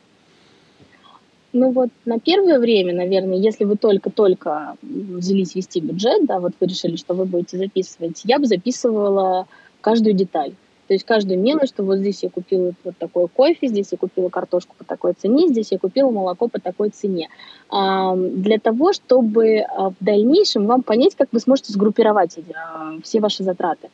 Ну 1.52 1.72
вот 1.72 1.90
на 2.06 2.20
первое 2.20 2.60
время, 2.60 2.94
наверное, 2.94 3.38
если 3.38 3.66
вы 3.66 3.76
только-только 3.76 4.78
взялись 4.82 5.56
вести 5.56 5.82
бюджет, 5.82 6.26
да, 6.26 6.40
вот 6.40 6.54
вы 6.58 6.68
решили, 6.68 6.96
что 6.96 7.14
вы 7.14 7.26
будете 7.26 7.58
записывать, 7.58 8.22
я 8.24 8.40
бы 8.40 8.46
записывала 8.46 9.46
каждую 9.82 10.14
деталь. 10.14 10.54
То 10.88 10.94
есть 10.94 11.06
каждую 11.06 11.40
мелочь, 11.40 11.70
что 11.70 11.84
вот 11.84 11.98
здесь 11.98 12.24
я 12.24 12.30
купила 12.30 12.74
вот 12.84 12.98
такой 12.98 13.28
кофе, 13.28 13.68
здесь 13.68 13.88
я 13.92 13.98
купила 13.98 14.30
картошку 14.30 14.74
по 14.78 14.86
такой 14.86 15.14
цене, 15.14 15.48
здесь 15.50 15.72
я 15.72 15.80
купила 15.80 16.10
молоко 16.12 16.48
по 16.48 16.60
такой 16.60 16.90
цене. 16.90 17.30
Для 17.70 18.60
того, 18.60 18.94
чтобы 18.94 19.60
а, 19.60 19.90
в 19.90 19.96
дальнейшем 20.00 20.66
вам 20.66 20.84
понять, 20.84 21.16
как 21.16 21.28
вы 21.32 21.40
сможете 21.40 21.74
сгруппировать 21.74 22.38
а, 22.56 22.94
все 23.04 23.20
ваши 23.20 23.44
затраты. 23.44 23.90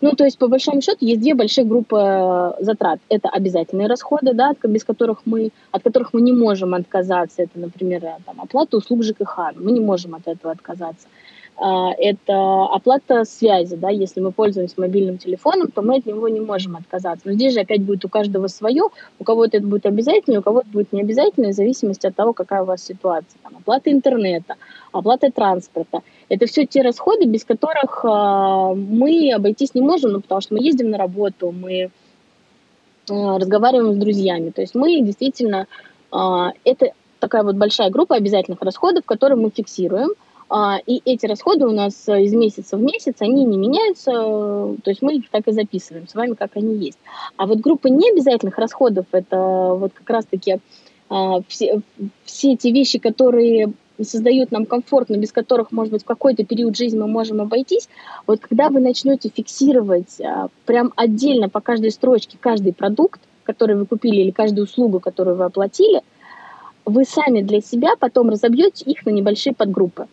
Ну, 0.00 0.12
то 0.12 0.24
есть, 0.24 0.38
по 0.38 0.46
большому 0.46 0.80
счету, 0.80 0.98
есть 1.00 1.20
две 1.20 1.34
большие 1.34 1.64
группы 1.64 1.96
э, 1.98 2.52
затрат. 2.60 3.00
Это 3.08 3.28
обязательные 3.28 3.88
расходы, 3.88 4.32
да, 4.32 4.54
без 4.62 4.84
которых 4.84 5.22
мы, 5.24 5.50
от 5.72 5.82
которых 5.82 6.12
мы 6.12 6.20
не 6.20 6.32
можем 6.32 6.74
отказаться. 6.74 7.42
Это, 7.42 7.58
например, 7.58 8.02
там, 8.24 8.40
оплата 8.40 8.76
услуг 8.76 9.02
ЖКХ. 9.02 9.54
Мы 9.56 9.72
не 9.72 9.80
можем 9.80 10.14
от 10.14 10.28
этого 10.28 10.52
отказаться. 10.52 11.08
А, 11.60 11.92
это 11.98 12.66
оплата 12.66 13.24
связи, 13.24 13.74
да, 13.74 13.90
если 13.90 14.20
мы 14.20 14.30
пользуемся 14.30 14.80
мобильным 14.80 15.18
телефоном, 15.18 15.72
то 15.72 15.82
мы 15.82 15.96
от 15.96 16.06
него 16.06 16.28
не 16.28 16.38
можем 16.38 16.76
отказаться. 16.76 17.26
Но 17.26 17.32
здесь 17.32 17.52
же 17.52 17.60
опять 17.60 17.82
будет 17.82 18.04
у 18.04 18.08
каждого 18.08 18.46
свое, 18.46 18.84
у 19.18 19.24
кого-то 19.24 19.56
это 19.56 19.66
будет 19.66 19.84
обязательно, 19.84 20.38
у 20.38 20.42
кого-то 20.42 20.68
будет 20.68 20.92
не 20.92 21.00
обязательно, 21.00 21.48
в 21.48 21.54
зависимости 21.54 22.06
от 22.06 22.14
того, 22.14 22.32
какая 22.32 22.62
у 22.62 22.64
вас 22.64 22.84
ситуация. 22.84 23.40
Там, 23.42 23.56
оплата 23.56 23.90
интернета, 23.90 24.54
оплата 24.92 25.32
транспорта. 25.32 26.02
Это 26.28 26.46
все 26.46 26.64
те 26.64 26.82
расходы, 26.82 27.24
без 27.24 27.44
которых 27.44 28.04
э, 28.04 28.74
мы 28.76 29.32
обойтись 29.34 29.74
не 29.74 29.80
можем, 29.80 30.12
ну, 30.12 30.20
потому 30.20 30.40
что 30.40 30.54
мы 30.54 30.62
ездим 30.62 30.90
на 30.90 30.98
работу, 30.98 31.50
мы 31.50 31.74
э, 31.74 31.88
разговариваем 33.08 33.94
с 33.94 33.96
друзьями. 33.96 34.50
То 34.50 34.60
есть 34.60 34.76
мы 34.76 35.00
действительно, 35.00 35.66
это 36.10 36.92
такая 37.18 37.42
вот 37.42 37.56
большая 37.56 37.90
группа 37.90 38.14
обязательных 38.14 38.62
расходов, 38.62 39.04
которые 39.04 39.36
мы 39.36 39.50
фиксируем– 39.50 40.10
а, 40.20 40.27
и 40.86 41.02
эти 41.04 41.26
расходы 41.26 41.66
у 41.66 41.72
нас 41.72 42.08
э, 42.08 42.22
из 42.22 42.32
месяца 42.32 42.76
в 42.76 42.80
месяц, 42.80 43.16
они 43.20 43.44
не 43.44 43.58
меняются, 43.58 44.12
то 44.12 44.90
есть 44.90 45.02
мы 45.02 45.16
их 45.16 45.28
так 45.30 45.46
и 45.46 45.52
записываем 45.52 46.08
с 46.08 46.14
вами, 46.14 46.34
как 46.34 46.56
они 46.56 46.74
есть. 46.76 46.98
А 47.36 47.46
вот 47.46 47.58
группа 47.58 47.88
необязательных 47.88 48.56
расходов, 48.56 49.06
это 49.12 49.36
вот 49.36 49.92
как 49.92 50.08
раз-таки 50.08 50.58
а, 51.10 51.40
все, 51.48 51.80
все 52.24 52.52
эти 52.52 52.68
вещи, 52.68 52.98
которые 52.98 53.72
создают 54.00 54.50
нам 54.50 54.64
комфорт, 54.64 55.08
но 55.08 55.16
без 55.16 55.32
которых, 55.32 55.72
может 55.72 55.92
быть, 55.92 56.02
в 56.02 56.06
какой-то 56.06 56.44
период 56.44 56.76
жизни 56.76 56.98
мы 56.98 57.08
можем 57.08 57.40
обойтись, 57.40 57.88
вот 58.26 58.40
когда 58.40 58.68
вы 58.68 58.80
начнете 58.80 59.28
фиксировать 59.28 60.20
а, 60.20 60.48
прям 60.66 60.92
отдельно 60.96 61.48
по 61.48 61.60
каждой 61.60 61.90
строчке 61.90 62.38
каждый 62.40 62.72
продукт, 62.72 63.20
который 63.44 63.76
вы 63.76 63.86
купили, 63.86 64.20
или 64.20 64.30
каждую 64.30 64.64
услугу, 64.64 65.00
которую 65.00 65.36
вы 65.36 65.44
оплатили, 65.44 66.02
вы 66.84 67.04
сами 67.04 67.42
для 67.42 67.60
себя 67.60 67.96
потом 67.98 68.30
разобьете 68.30 68.84
их 68.84 69.04
на 69.04 69.10
небольшие 69.10 69.54
подгруппы. 69.54 70.06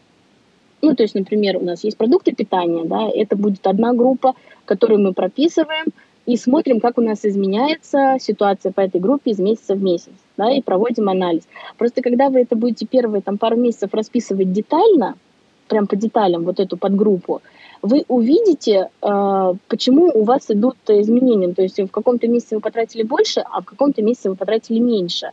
Ну, 0.85 0.93
то 0.93 1.01
есть, 1.01 1.15
например, 1.15 1.57
у 1.57 1.61
нас 1.61 1.83
есть 1.83 1.97
продукты 1.97 2.31
питания, 2.31 2.85
да, 2.85 3.09
это 3.09 3.35
будет 3.35 3.65
одна 3.65 3.91
группа, 3.93 4.35
которую 4.65 4.99
мы 4.99 5.13
прописываем 5.13 5.85
и 6.27 6.37
смотрим, 6.37 6.79
как 6.79 6.99
у 6.99 7.01
нас 7.01 7.25
изменяется 7.25 8.17
ситуация 8.19 8.71
по 8.71 8.81
этой 8.81 9.01
группе 9.01 9.31
из 9.31 9.39
месяца 9.39 9.73
в 9.73 9.81
месяц, 9.81 10.13
да, 10.37 10.51
и 10.51 10.61
проводим 10.61 11.09
анализ. 11.09 11.47
Просто 11.79 12.03
когда 12.03 12.29
вы 12.29 12.41
это 12.41 12.55
будете 12.55 12.85
первые 12.85 13.23
там 13.23 13.39
пару 13.39 13.57
месяцев 13.57 13.95
расписывать 13.95 14.51
детально, 14.51 15.15
прям 15.67 15.87
по 15.87 15.95
деталям 15.95 16.43
вот 16.43 16.59
эту 16.59 16.77
подгруппу, 16.77 17.41
вы 17.81 18.05
увидите, 18.07 18.89
э, 19.01 19.53
почему 19.67 20.11
у 20.13 20.23
вас 20.23 20.51
идут 20.51 20.77
изменения. 20.87 21.51
То 21.51 21.63
есть 21.63 21.79
в 21.79 21.87
каком-то 21.87 22.27
месяце 22.27 22.55
вы 22.55 22.61
потратили 22.61 23.01
больше, 23.01 23.39
а 23.39 23.61
в 23.61 23.65
каком-то 23.65 24.03
месяце 24.03 24.29
вы 24.29 24.35
потратили 24.35 24.77
меньше. 24.77 25.31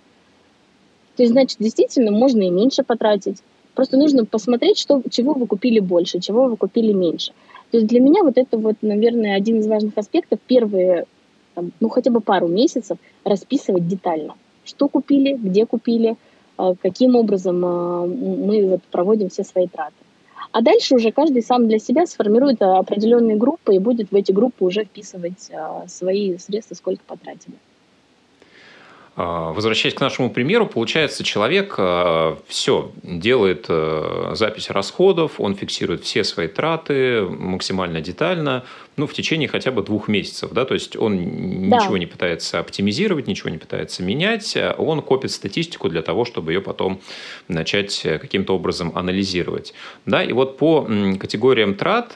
То 1.17 1.25
есть, 1.25 1.33
значит, 1.33 1.59
действительно 1.61 2.11
можно 2.11 2.41
и 2.41 2.49
меньше 2.49 2.83
потратить. 2.85 3.43
Просто 3.75 3.97
нужно 3.97 4.25
посмотреть, 4.25 4.79
что, 4.79 5.03
чего 5.11 5.33
вы 5.33 5.47
купили 5.47 5.81
больше, 5.81 6.21
чего 6.21 6.45
вы 6.45 6.57
купили 6.57 6.93
меньше. 6.93 7.33
То 7.71 7.79
есть 7.79 7.89
для 7.89 8.01
меня 8.01 8.23
вот 8.23 8.37
это 8.37 8.59
вот, 8.59 8.77
наверное, 8.83 9.35
один 9.35 9.61
из 9.61 9.67
важных 9.67 9.97
аспектов. 9.97 10.39
Первые, 10.47 11.07
там, 11.55 11.73
ну 11.81 11.89
хотя 11.89 12.11
бы 12.11 12.21
пару 12.21 12.49
месяцев 12.49 12.99
расписывать 13.25 13.89
детально, 13.89 14.35
что 14.65 14.89
купили, 14.89 15.35
где 15.35 15.65
купили, 15.65 16.17
а, 16.59 16.75
каким 16.75 17.17
образом 17.17 17.65
а, 17.65 18.07
мы 18.07 18.69
вот 18.69 18.83
проводим 18.91 19.31
все 19.31 19.43
свои 19.43 19.69
траты. 19.69 19.95
А 20.51 20.61
дальше 20.61 20.95
уже 20.95 21.13
каждый 21.13 21.43
сам 21.43 21.67
для 21.67 21.79
себя 21.79 22.05
сформирует 22.05 22.61
определенные 22.61 23.37
группы 23.37 23.75
и 23.75 23.79
будет 23.79 24.11
в 24.11 24.15
эти 24.15 24.33
группы 24.33 24.67
уже 24.67 24.85
вписывать 24.85 25.51
свои 25.87 26.37
средства, 26.37 26.75
сколько 26.75 27.03
потратили. 27.07 27.55
А, 29.14 29.53
возвращаясь 29.53 29.94
к 29.94 30.01
нашему 30.01 30.31
примеру, 30.31 30.66
получается, 30.66 31.22
человек 31.22 31.75
а, 31.77 32.38
все 32.48 32.90
делает 33.03 33.66
а, 33.68 34.33
запись 34.35 34.70
расходов, 34.70 35.38
он 35.38 35.55
фиксирует 35.55 36.05
все 36.05 36.25
свои 36.25 36.48
траты 36.48 37.22
максимально 37.22 38.01
детально, 38.01 38.64
ну, 38.96 39.07
в 39.07 39.12
течение 39.12 39.48
хотя 39.48 39.70
бы 39.70 39.83
двух 39.83 40.09
месяцев, 40.09 40.53
да, 40.53 40.64
то 40.64 40.72
есть 40.72 40.96
он 40.96 41.18
да. 41.18 41.77
ничего 41.77 41.98
не 41.98 42.07
пытается 42.07 42.59
оптимизировать, 42.59 43.27
ничего 43.27 43.51
не 43.51 43.59
пытается 43.59 44.03
менять, 44.03 44.57
он 44.79 45.03
копит 45.03 45.31
статистику 45.31 45.90
для 45.90 46.03
того, 46.03 46.25
чтобы 46.25 46.53
ее 46.53 46.62
потом 46.62 47.01
начать 47.48 48.01
каким-то 48.03 48.55
образом 48.55 48.92
анализировать, 48.94 49.75
да, 50.07 50.22
и 50.22 50.33
вот 50.33 50.59
по 50.59 50.87
категориям 51.18 51.75
трат, 51.75 52.14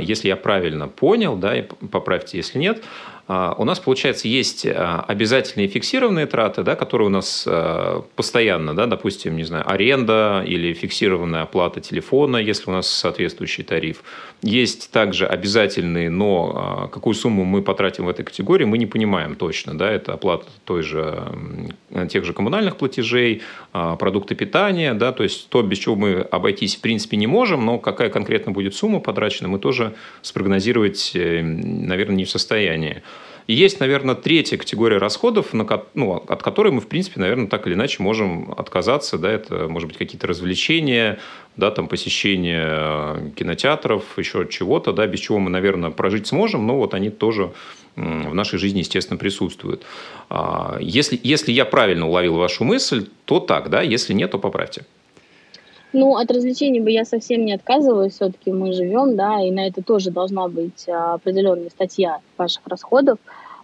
если 0.00 0.28
я 0.28 0.36
правильно 0.36 0.88
понял, 0.88 1.36
да, 1.36 1.58
и 1.58 1.62
поправьте, 1.62 2.38
если 2.38 2.58
нет, 2.58 2.82
а, 2.82 3.19
у 3.30 3.64
нас, 3.64 3.78
получается, 3.78 4.26
есть 4.26 4.66
а, 4.66 5.04
обязательные 5.06 5.68
фиксированные 5.68 6.26
траты, 6.26 6.64
да, 6.64 6.74
которые 6.74 7.06
у 7.06 7.10
нас 7.10 7.44
а, 7.46 8.02
постоянно, 8.16 8.74
да, 8.74 8.86
допустим, 8.86 9.36
не 9.36 9.44
знаю, 9.44 9.70
аренда 9.70 10.42
или 10.44 10.72
фиксированная 10.72 11.42
оплата 11.42 11.80
телефона, 11.80 12.38
если 12.38 12.68
у 12.68 12.72
нас 12.72 12.88
соответствующий 12.88 13.62
тариф. 13.62 14.02
Есть 14.42 14.90
также 14.90 15.26
обязательные, 15.26 16.10
но 16.10 16.88
какую 16.92 17.14
сумму 17.14 17.44
мы 17.44 17.62
потратим 17.62 18.06
в 18.06 18.08
этой 18.08 18.24
категории, 18.24 18.64
мы 18.64 18.78
не 18.78 18.86
понимаем 18.86 19.36
точно. 19.36 19.78
Да, 19.78 19.88
это 19.88 20.14
оплата 20.14 20.46
той 20.64 20.82
же, 20.82 21.22
тех 22.08 22.24
же 22.24 22.32
коммунальных 22.32 22.76
платежей, 22.78 23.42
продукты 23.70 24.34
питания, 24.34 24.94
да, 24.94 25.12
то 25.12 25.22
есть 25.22 25.50
то, 25.50 25.62
без 25.62 25.78
чего 25.78 25.94
мы 25.94 26.20
обойтись 26.22 26.76
в 26.76 26.80
принципе 26.80 27.16
не 27.16 27.26
можем, 27.26 27.64
но 27.64 27.78
какая 27.78 28.08
конкретно 28.08 28.50
будет 28.50 28.74
сумма 28.74 28.98
потрачена, 28.98 29.48
мы 29.48 29.58
тоже 29.58 29.94
спрогнозировать, 30.22 31.12
э, 31.14 31.42
наверное, 31.42 32.16
не 32.16 32.24
в 32.24 32.30
состоянии. 32.30 33.02
Есть, 33.46 33.80
наверное, 33.80 34.14
третья 34.14 34.56
категория 34.56 34.98
расходов, 34.98 35.52
на, 35.52 35.66
ну, 35.94 36.14
от 36.14 36.42
которой 36.42 36.72
мы, 36.72 36.80
в 36.80 36.86
принципе, 36.86 37.20
наверное, 37.20 37.46
так 37.46 37.66
или 37.66 37.74
иначе 37.74 38.02
можем 38.02 38.52
отказаться. 38.56 39.18
Да, 39.18 39.30
это, 39.30 39.68
может 39.68 39.88
быть, 39.88 39.98
какие-то 39.98 40.26
развлечения, 40.26 41.18
да, 41.56 41.70
там, 41.70 41.88
посещение 41.88 42.64
э, 42.66 43.30
кинотеатров, 43.36 44.04
еще 44.16 44.46
чего-то, 44.48 44.92
да, 44.92 45.06
без 45.06 45.20
чего 45.20 45.38
мы, 45.38 45.50
наверное, 45.50 45.90
прожить 45.90 46.26
сможем, 46.26 46.66
но 46.66 46.76
вот 46.76 46.94
они 46.94 47.10
тоже 47.10 47.52
в 47.96 48.34
нашей 48.34 48.58
жизни, 48.58 48.78
естественно, 48.78 49.18
присутствуют. 49.18 49.82
А, 50.28 50.78
если, 50.80 51.18
если 51.22 51.52
я 51.52 51.64
правильно 51.64 52.08
уловил 52.08 52.36
вашу 52.36 52.64
мысль, 52.64 53.08
то 53.24 53.40
так, 53.40 53.68
да, 53.68 53.82
если 53.82 54.12
нет, 54.12 54.30
то 54.30 54.38
поправьте. 54.38 54.84
Ну, 55.92 56.16
от 56.16 56.30
развлечений 56.30 56.80
бы 56.80 56.90
я 56.90 57.04
совсем 57.04 57.44
не 57.44 57.52
отказывалась, 57.52 58.14
все-таки 58.14 58.52
мы 58.52 58.72
живем, 58.72 59.16
да, 59.16 59.40
и 59.40 59.50
на 59.50 59.66
это 59.66 59.82
тоже 59.82 60.10
должна 60.10 60.46
быть 60.46 60.88
а, 60.88 61.14
определенная 61.14 61.70
статья 61.70 62.20
ваших 62.38 62.62
расходов. 62.66 63.18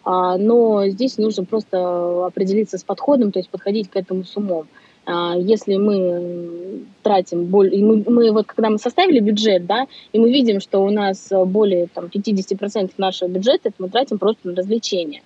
А, 0.04 0.36
но 0.36 0.88
здесь 0.88 1.18
нужно 1.18 1.44
просто 1.44 2.26
определиться 2.26 2.78
с 2.78 2.84
подходом, 2.84 3.30
то 3.30 3.38
есть 3.38 3.48
подходить 3.48 3.90
к 3.90 3.96
этому 3.96 4.24
с 4.24 4.36
умом. 4.36 4.66
А, 5.04 5.36
если 5.36 5.76
мы 5.76 6.84
тратим 7.04 7.44
более... 7.44 7.84
Мы, 7.84 8.02
мы 8.08 8.32
вот 8.32 8.46
когда 8.46 8.70
мы 8.70 8.78
составили 8.78 9.20
бюджет, 9.20 9.66
да, 9.66 9.86
и 10.12 10.18
мы 10.18 10.32
видим, 10.32 10.60
что 10.60 10.80
у 10.80 10.90
нас 10.90 11.30
более 11.30 11.86
там, 11.86 12.06
50% 12.06 12.90
нашего 12.98 13.28
бюджета 13.28 13.70
мы 13.78 13.88
тратим 13.88 14.18
просто 14.18 14.48
на 14.48 14.56
развлечения. 14.56 15.22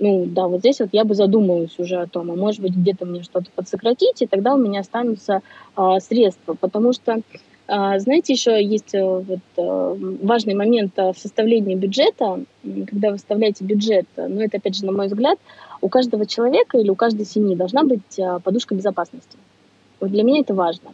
Ну, 0.00 0.24
да, 0.26 0.48
вот 0.48 0.60
здесь 0.60 0.80
вот 0.80 0.88
я 0.92 1.04
бы 1.04 1.14
задумалась 1.14 1.78
уже 1.78 1.96
о 1.96 2.06
том, 2.06 2.30
а 2.30 2.34
может 2.34 2.60
быть 2.60 2.74
где-то 2.74 3.06
мне 3.06 3.22
что-то 3.22 3.46
подсократить, 3.54 4.22
и 4.22 4.26
тогда 4.26 4.54
у 4.54 4.58
меня 4.58 4.80
останутся 4.80 5.40
а, 5.76 6.00
средства, 6.00 6.54
потому 6.54 6.92
что 6.92 7.20
а, 7.66 7.98
знаете, 7.98 8.34
еще 8.34 8.62
есть 8.62 8.94
э, 8.94 9.02
вот 9.02 9.38
э, 9.56 10.16
важный 10.22 10.52
момент 10.54 10.92
э, 10.98 11.12
в 11.12 11.18
составлении 11.18 11.74
бюджета, 11.74 12.44
когда 12.62 13.10
вы 13.10 13.16
составляете 13.16 13.64
бюджет, 13.64 14.06
но 14.16 14.42
это, 14.42 14.58
опять 14.58 14.76
же, 14.76 14.84
на 14.84 14.92
мой 14.92 15.06
взгляд, 15.06 15.38
у 15.80 15.88
каждого 15.88 16.26
человека 16.26 16.76
или 16.76 16.90
у 16.90 16.94
каждой 16.94 17.24
семьи 17.24 17.54
должна 17.54 17.84
быть 17.84 18.20
подушка 18.42 18.74
безопасности. 18.74 19.38
Вот 19.98 20.10
для 20.10 20.24
меня 20.24 20.40
это 20.40 20.52
важно 20.52 20.90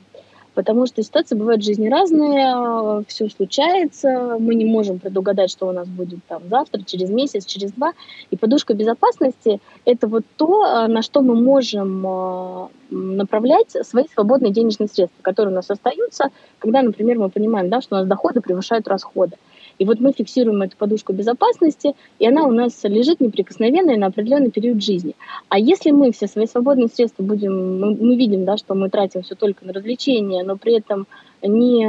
потому 0.61 0.85
что 0.85 1.03
ситуации 1.03 1.37
бывают 1.37 1.63
в 1.63 1.65
жизни 1.65 1.89
разные, 1.89 3.03
все 3.09 3.31
случается, 3.31 4.37
мы 4.39 4.55
не 4.55 4.67
можем 4.67 4.99
предугадать, 4.99 5.51
что 5.51 5.67
у 5.67 5.73
нас 5.73 5.89
будет 5.89 6.19
там 6.29 6.43
завтра, 6.51 6.83
через 6.83 7.09
месяц, 7.09 7.47
через 7.47 7.73
два. 7.73 7.95
И 8.31 8.37
подушка 8.37 8.75
безопасности– 8.75 9.59
это 9.87 10.07
вот 10.07 10.23
то, 10.37 10.87
на 10.87 11.01
что 11.01 11.23
мы 11.23 11.35
можем 11.35 12.07
э, 12.07 12.67
направлять 12.91 13.75
свои 13.87 14.05
свободные 14.13 14.53
денежные 14.53 14.89
средства, 14.89 15.23
которые 15.23 15.53
у 15.53 15.55
нас 15.55 15.71
остаются, 15.71 16.29
когда, 16.59 16.83
например, 16.83 17.19
мы 17.19 17.31
понимаем, 17.31 17.71
да, 17.71 17.81
что 17.81 17.95
у 17.95 17.99
нас 18.01 18.07
доходы 18.07 18.43
превышают 18.43 18.87
расходы. 18.87 19.39
И 19.81 19.87
вот 19.87 19.99
мы 19.99 20.13
фиксируем 20.13 20.61
эту 20.61 20.77
подушку 20.77 21.15
безопасности, 21.15 21.95
и 22.19 22.29
она 22.29 22.45
у 22.45 22.51
нас 22.53 22.85
лежит 22.85 23.19
неприкосновенная 23.21 23.97
на 23.97 24.09
определенный 24.09 24.51
период 24.51 24.83
жизни. 24.83 25.17
А 25.49 25.59
если 25.59 25.91
мы 25.91 26.13
все 26.13 26.27
свои 26.27 26.47
свободные 26.47 26.89
средства 26.89 27.23
будем, 27.23 27.81
мы, 27.81 27.95
мы 27.95 28.17
видим, 28.17 28.45
да, 28.45 28.59
что 28.59 28.75
мы 28.75 28.91
тратим 28.91 29.23
все 29.23 29.35
только 29.35 29.65
на 29.65 29.73
развлечения, 29.73 30.45
но 30.45 30.59
при 30.59 30.77
этом 30.77 31.07
не, 31.43 31.87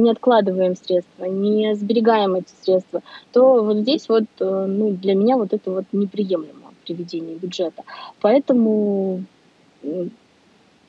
не 0.00 0.10
откладываем 0.10 0.76
средства, 0.76 1.24
не 1.24 1.74
сберегаем 1.74 2.36
эти 2.36 2.52
средства, 2.62 3.02
то 3.32 3.64
вот 3.64 3.78
здесь 3.78 4.08
вот, 4.08 4.26
э, 4.38 4.66
ну, 4.68 4.92
для 4.92 5.14
меня 5.16 5.36
вот 5.36 5.52
это 5.52 5.72
вот 5.72 5.86
неприемлемо 5.90 6.72
при 6.86 6.94
ведении 6.94 7.34
бюджета. 7.34 7.82
Поэтому 8.20 9.24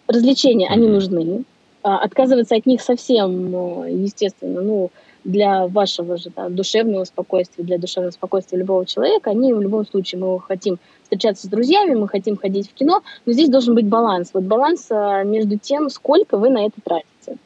развлечения, 0.08 0.67
они 0.69 0.88
нужны. 0.88 1.43
А 1.82 1.97
отказываться 1.99 2.56
от 2.56 2.67
них 2.67 2.82
совсем, 2.82 3.84
э, 3.84 3.91
естественно, 3.93 4.62
ну, 4.62 4.91
для 5.25 5.67
вашего 5.67 6.17
же 6.17 6.29
да, 6.33 6.47
душевного 6.49 7.03
спокойствия, 7.03 7.65
для 7.65 7.77
душевного 7.77 8.11
спокойствия 8.11 8.59
любого 8.59 8.85
человека, 8.85 9.31
они 9.31 9.53
в 9.53 9.59
любом 9.59 9.85
случае, 9.85 10.21
мы 10.21 10.39
хотим 10.39 10.77
встречаться 11.03 11.47
с 11.47 11.49
друзьями, 11.49 11.95
мы 11.95 12.07
хотим 12.07 12.38
ходить 12.38 12.69
в 12.69 12.73
кино, 12.73 13.01
но 13.25 13.33
здесь 13.33 13.49
должен 13.49 13.75
быть 13.75 13.88
баланс. 13.88 14.29
Вот 14.33 14.43
баланс 14.43 14.88
а, 14.91 15.23
между 15.23 15.57
тем, 15.57 15.89
сколько 15.89 16.38
вы 16.38 16.49
на 16.49 16.65
это 16.65 16.79
тратите. 16.83 17.07
То 17.25 17.38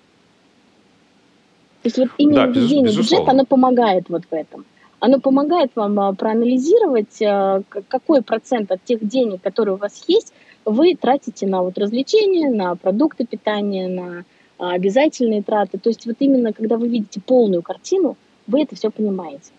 есть 1.85 1.97
вот 1.97 2.09
именно 2.17 2.47
да, 2.47 2.47
введение 2.47 2.93
бюджета, 2.93 3.31
оно 3.31 3.45
помогает 3.45 4.09
вот 4.09 4.23
в 4.29 4.33
этом. 4.33 4.65
Оно 4.99 5.21
помогает 5.21 5.71
вам 5.75 5.97
а, 5.99 6.13
проанализировать, 6.13 7.21
а, 7.21 7.61
какой 7.87 8.21
процент 8.21 8.71
от 8.71 8.83
тех 8.83 9.07
денег, 9.07 9.41
которые 9.41 9.75
у 9.75 9.77
вас 9.77 10.03
есть, 10.07 10.33
вы 10.65 10.95
тратите 10.95 11.47
на 11.47 11.63
вот 11.63 11.77
развлечения, 11.77 12.49
на 12.49 12.75
продукты 12.75 13.25
питания, 13.25 13.87
на 13.87 14.25
обязательные 14.59 15.41
траты. 15.41 15.77
То 15.77 15.89
есть 15.89 16.05
вот 16.05 16.17
именно 16.19 16.53
когда 16.53 16.77
вы 16.77 16.87
видите 16.87 17.21
полную 17.21 17.61
картину, 17.61 18.17
вы 18.47 18.63
это 18.63 18.75
все 18.75 18.89
понимаете. 18.89 19.51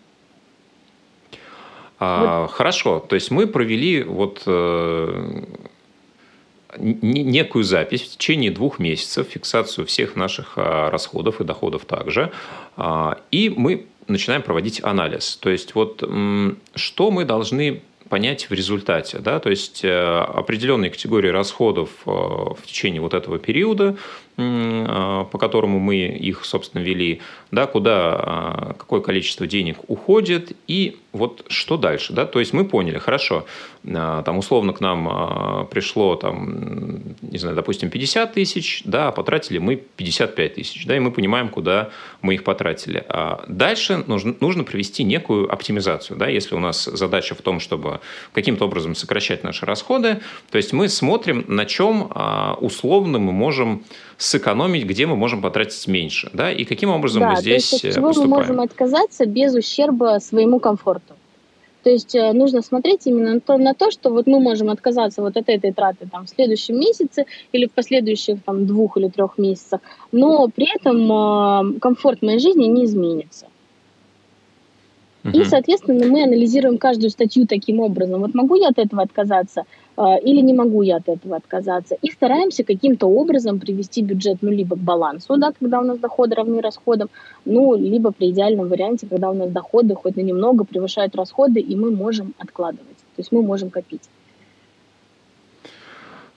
А, 1.98 2.42
вот. 2.42 2.50
Хорошо, 2.52 2.98
то 3.00 3.14
есть 3.14 3.30
мы 3.30 3.46
провели 3.46 4.02
вот 4.02 4.42
э, 4.46 5.42
некую 6.78 7.64
запись 7.64 8.02
в 8.02 8.10
течение 8.12 8.50
двух 8.50 8.78
месяцев, 8.78 9.28
фиксацию 9.28 9.86
всех 9.86 10.16
наших 10.16 10.54
а, 10.56 10.90
расходов 10.90 11.40
и 11.40 11.44
доходов 11.44 11.84
также, 11.84 12.32
а, 12.76 13.20
и 13.30 13.50
мы 13.50 13.86
начинаем 14.08 14.42
проводить 14.42 14.82
анализ. 14.82 15.36
То 15.36 15.50
есть 15.50 15.74
вот 15.74 16.02
что 16.74 17.10
мы 17.10 17.24
должны 17.24 17.82
понять 18.10 18.50
в 18.50 18.52
результате. 18.52 19.20
Да? 19.20 19.38
То 19.38 19.48
есть 19.48 19.84
э, 19.84 19.88
определенные 19.88 20.90
категории 20.90 21.28
расходов 21.28 21.90
э, 22.04 22.10
в 22.10 22.58
течение 22.66 23.00
вот 23.00 23.14
этого 23.14 23.38
периода 23.38 23.96
а, 24.29 24.29
по 25.30 25.38
которому 25.38 25.78
мы 25.78 25.96
их, 25.96 26.44
собственно, 26.44 26.82
вели, 26.82 27.20
да, 27.50 27.66
куда, 27.66 27.94
а, 27.94 28.74
какое 28.78 29.00
количество 29.00 29.46
денег 29.46 29.78
уходит 29.88 30.56
и 30.66 30.96
вот 31.12 31.44
что 31.48 31.76
дальше, 31.76 32.12
да, 32.12 32.24
то 32.24 32.38
есть 32.38 32.52
мы 32.52 32.64
поняли, 32.64 32.98
хорошо, 32.98 33.44
а, 33.84 34.22
там 34.22 34.38
условно 34.38 34.72
к 34.72 34.80
нам 34.80 35.66
пришло, 35.68 36.14
там, 36.14 37.02
не 37.22 37.38
знаю, 37.38 37.56
допустим, 37.56 37.90
50 37.90 38.32
тысяч, 38.32 38.82
да, 38.84 39.10
потратили 39.10 39.58
мы 39.58 39.76
55 39.76 40.54
тысяч, 40.54 40.86
да, 40.86 40.96
и 40.96 41.00
мы 41.00 41.10
понимаем, 41.10 41.48
куда 41.48 41.90
мы 42.22 42.34
их 42.34 42.44
потратили. 42.44 43.04
А 43.08 43.44
дальше 43.48 44.04
нужно, 44.06 44.34
нужно 44.40 44.64
провести 44.64 45.02
некую 45.02 45.52
оптимизацию, 45.52 46.16
да, 46.16 46.28
если 46.28 46.54
у 46.54 46.60
нас 46.60 46.84
задача 46.84 47.34
в 47.34 47.42
том, 47.42 47.60
чтобы 47.60 48.00
каким-то 48.32 48.66
образом 48.66 48.94
сокращать 48.94 49.42
наши 49.42 49.66
расходы, 49.66 50.20
то 50.50 50.56
есть 50.58 50.72
мы 50.72 50.88
смотрим, 50.88 51.44
на 51.48 51.64
чем 51.66 52.10
условно 52.60 53.18
мы 53.18 53.32
можем 53.32 53.84
сэкономить, 54.30 54.84
где 54.84 55.06
мы 55.06 55.16
можем 55.16 55.42
потратить 55.42 55.86
меньше, 55.88 56.30
да, 56.32 56.52
и 56.52 56.64
каким 56.64 56.90
образом 56.90 57.20
да, 57.20 57.30
мы 57.30 57.36
здесь 57.36 57.68
то 57.68 57.76
есть, 57.76 57.84
от 57.84 57.94
чего 57.94 58.08
поступаем. 58.08 58.30
мы 58.30 58.36
можем 58.36 58.60
отказаться 58.60 59.26
без 59.26 59.54
ущерба 59.54 60.18
своему 60.20 60.60
комфорту. 60.60 61.14
То 61.82 61.90
есть 61.90 62.14
э, 62.14 62.32
нужно 62.32 62.62
смотреть 62.62 63.06
именно 63.06 63.34
на 63.34 63.40
то, 63.40 63.56
на 63.56 63.74
то, 63.74 63.90
что 63.90 64.10
вот 64.10 64.26
мы 64.26 64.38
можем 64.38 64.68
отказаться 64.68 65.22
вот 65.22 65.36
от 65.36 65.48
этой 65.48 65.72
траты 65.72 66.06
там, 66.10 66.26
в 66.26 66.28
следующем 66.28 66.78
месяце 66.78 67.24
или 67.52 67.66
в 67.66 67.72
последующих 67.72 68.42
там, 68.44 68.66
двух 68.66 68.96
или 68.98 69.08
трех 69.08 69.38
месяцах, 69.38 69.80
но 70.12 70.48
при 70.48 70.66
этом 70.76 71.10
э, 71.10 71.78
комфорт 71.80 72.22
моей 72.22 72.38
жизни 72.38 72.66
не 72.66 72.84
изменится. 72.84 73.46
Uh-huh. 75.22 75.32
И, 75.32 75.44
соответственно, 75.44 76.06
мы 76.06 76.22
анализируем 76.24 76.78
каждую 76.78 77.10
статью 77.10 77.46
таким 77.46 77.80
образом. 77.80 78.20
Вот 78.20 78.34
могу 78.34 78.54
я 78.54 78.68
от 78.68 78.78
этого 78.78 79.02
отказаться 79.02 79.64
э, 79.96 80.02
или 80.22 80.40
не 80.40 80.54
могу 80.54 80.82
я 80.82 80.96
от 80.96 81.08
этого 81.08 81.36
отказаться. 81.36 81.96
И 82.00 82.10
стараемся 82.10 82.64
каким-то 82.64 83.06
образом 83.06 83.60
привести 83.60 84.02
бюджет, 84.02 84.38
ну, 84.40 84.50
либо 84.50 84.76
к 84.76 84.80
балансу, 84.80 85.36
да, 85.36 85.52
когда 85.58 85.80
у 85.80 85.84
нас 85.84 85.98
доходы 85.98 86.34
равны 86.34 86.60
расходам, 86.62 87.10
ну, 87.44 87.74
либо 87.74 88.12
при 88.12 88.30
идеальном 88.30 88.68
варианте, 88.68 89.06
когда 89.06 89.30
у 89.30 89.34
нас 89.34 89.50
доходы 89.50 89.94
хоть 89.94 90.16
на 90.16 90.22
немного 90.22 90.64
превышают 90.64 91.14
расходы, 91.14 91.60
и 91.60 91.76
мы 91.76 91.90
можем 91.90 92.34
откладывать. 92.38 92.96
То 93.16 93.18
есть 93.18 93.32
мы 93.32 93.42
можем 93.42 93.70
копить. 93.70 94.02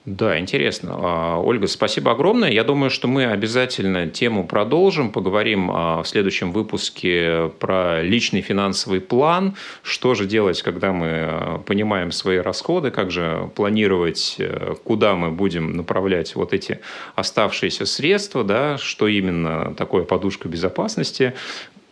Да, 0.06 0.38
интересно. 0.38 0.90
А, 0.98 1.40
Ольга, 1.40 1.66
спасибо 1.66 2.10
огромное. 2.10 2.50
Я 2.50 2.62
думаю, 2.62 2.90
что 2.90 3.08
мы 3.08 3.24
обязательно 3.24 4.06
тему 4.06 4.46
продолжим, 4.46 5.10
поговорим 5.10 5.70
а, 5.72 6.02
в 6.02 6.08
следующем 6.08 6.52
выпуске 6.52 7.50
про 7.58 8.02
личный 8.02 8.42
финансовый 8.42 9.00
план, 9.00 9.56
что 9.82 10.12
же 10.14 10.26
делать, 10.26 10.60
когда 10.60 10.92
мы 10.92 11.08
а, 11.08 11.58
понимаем 11.64 12.12
свои 12.12 12.36
расходы, 12.36 12.90
как 12.90 13.10
же 13.10 13.50
планировать, 13.54 14.36
э, 14.38 14.74
куда 14.84 15.14
мы 15.14 15.30
будем 15.30 15.72
направлять 15.72 16.34
вот 16.34 16.52
эти 16.52 16.80
оставшиеся 17.14 17.86
средства, 17.86 18.44
да, 18.44 18.76
что 18.76 19.08
именно 19.08 19.74
такое 19.74 20.04
подушка 20.04 20.48
безопасности, 20.48 21.32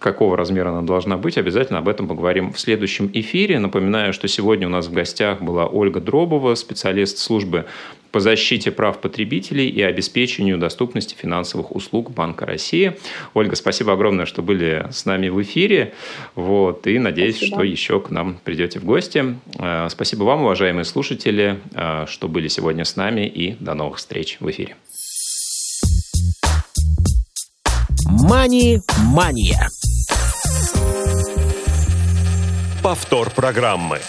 какого 0.03 0.37
размера 0.37 0.69
она 0.69 0.83
должна 0.83 1.17
быть, 1.17 1.39
обязательно 1.39 1.79
об 1.79 1.89
этом 1.89 2.07
поговорим 2.07 2.53
в 2.53 2.61
следующем 2.61 3.11
эфире. 3.15 3.59
Напоминаю, 3.59 4.13
что 4.13 4.29
сегодня 4.29 4.67
у 4.67 4.71
нас 4.71 4.89
в 4.89 4.93
гостях 4.93 5.41
была 5.41 5.67
Ольга 5.67 6.01
Дробова, 6.01 6.55
специалист 6.55 7.19
службы 7.19 7.65
по 8.11 8.21
защите 8.21 8.71
прав 8.71 9.01
потребителей 9.01 9.69
и 9.69 9.81
обеспечению 9.81 10.59
доступности 10.59 11.17
финансовых 11.19 11.75
услуг 11.75 12.11
Банка 12.11 12.45
России. 12.45 12.99
Ольга, 13.33 13.57
спасибо 13.57 13.95
огромное, 13.95 14.27
что 14.27 14.43
были 14.43 14.87
с 14.93 15.07
нами 15.07 15.31
в 15.31 15.41
эфире. 15.41 15.95
Вот, 16.35 16.87
и 16.87 16.99
надеюсь, 16.99 17.37
спасибо. 17.37 17.57
что 17.57 17.65
еще 17.65 18.01
к 18.01 18.11
нам 18.11 18.37
придете 18.45 18.79
в 18.79 18.85
гости. 18.85 19.37
Э, 19.59 19.89
спасибо 19.89 20.25
вам, 20.25 20.43
уважаемые 20.43 20.85
слушатели, 20.85 21.59
э, 21.75 22.05
что 22.07 22.29
были 22.29 22.49
сегодня 22.49 22.85
с 22.85 22.97
нами. 22.97 23.27
И 23.27 23.57
до 23.59 23.73
новых 23.73 23.97
встреч 23.97 24.37
в 24.41 24.51
эфире. 24.51 24.77
Мани-мания. 28.29 29.69
Повтор 32.83 33.31
программы. 33.31 34.01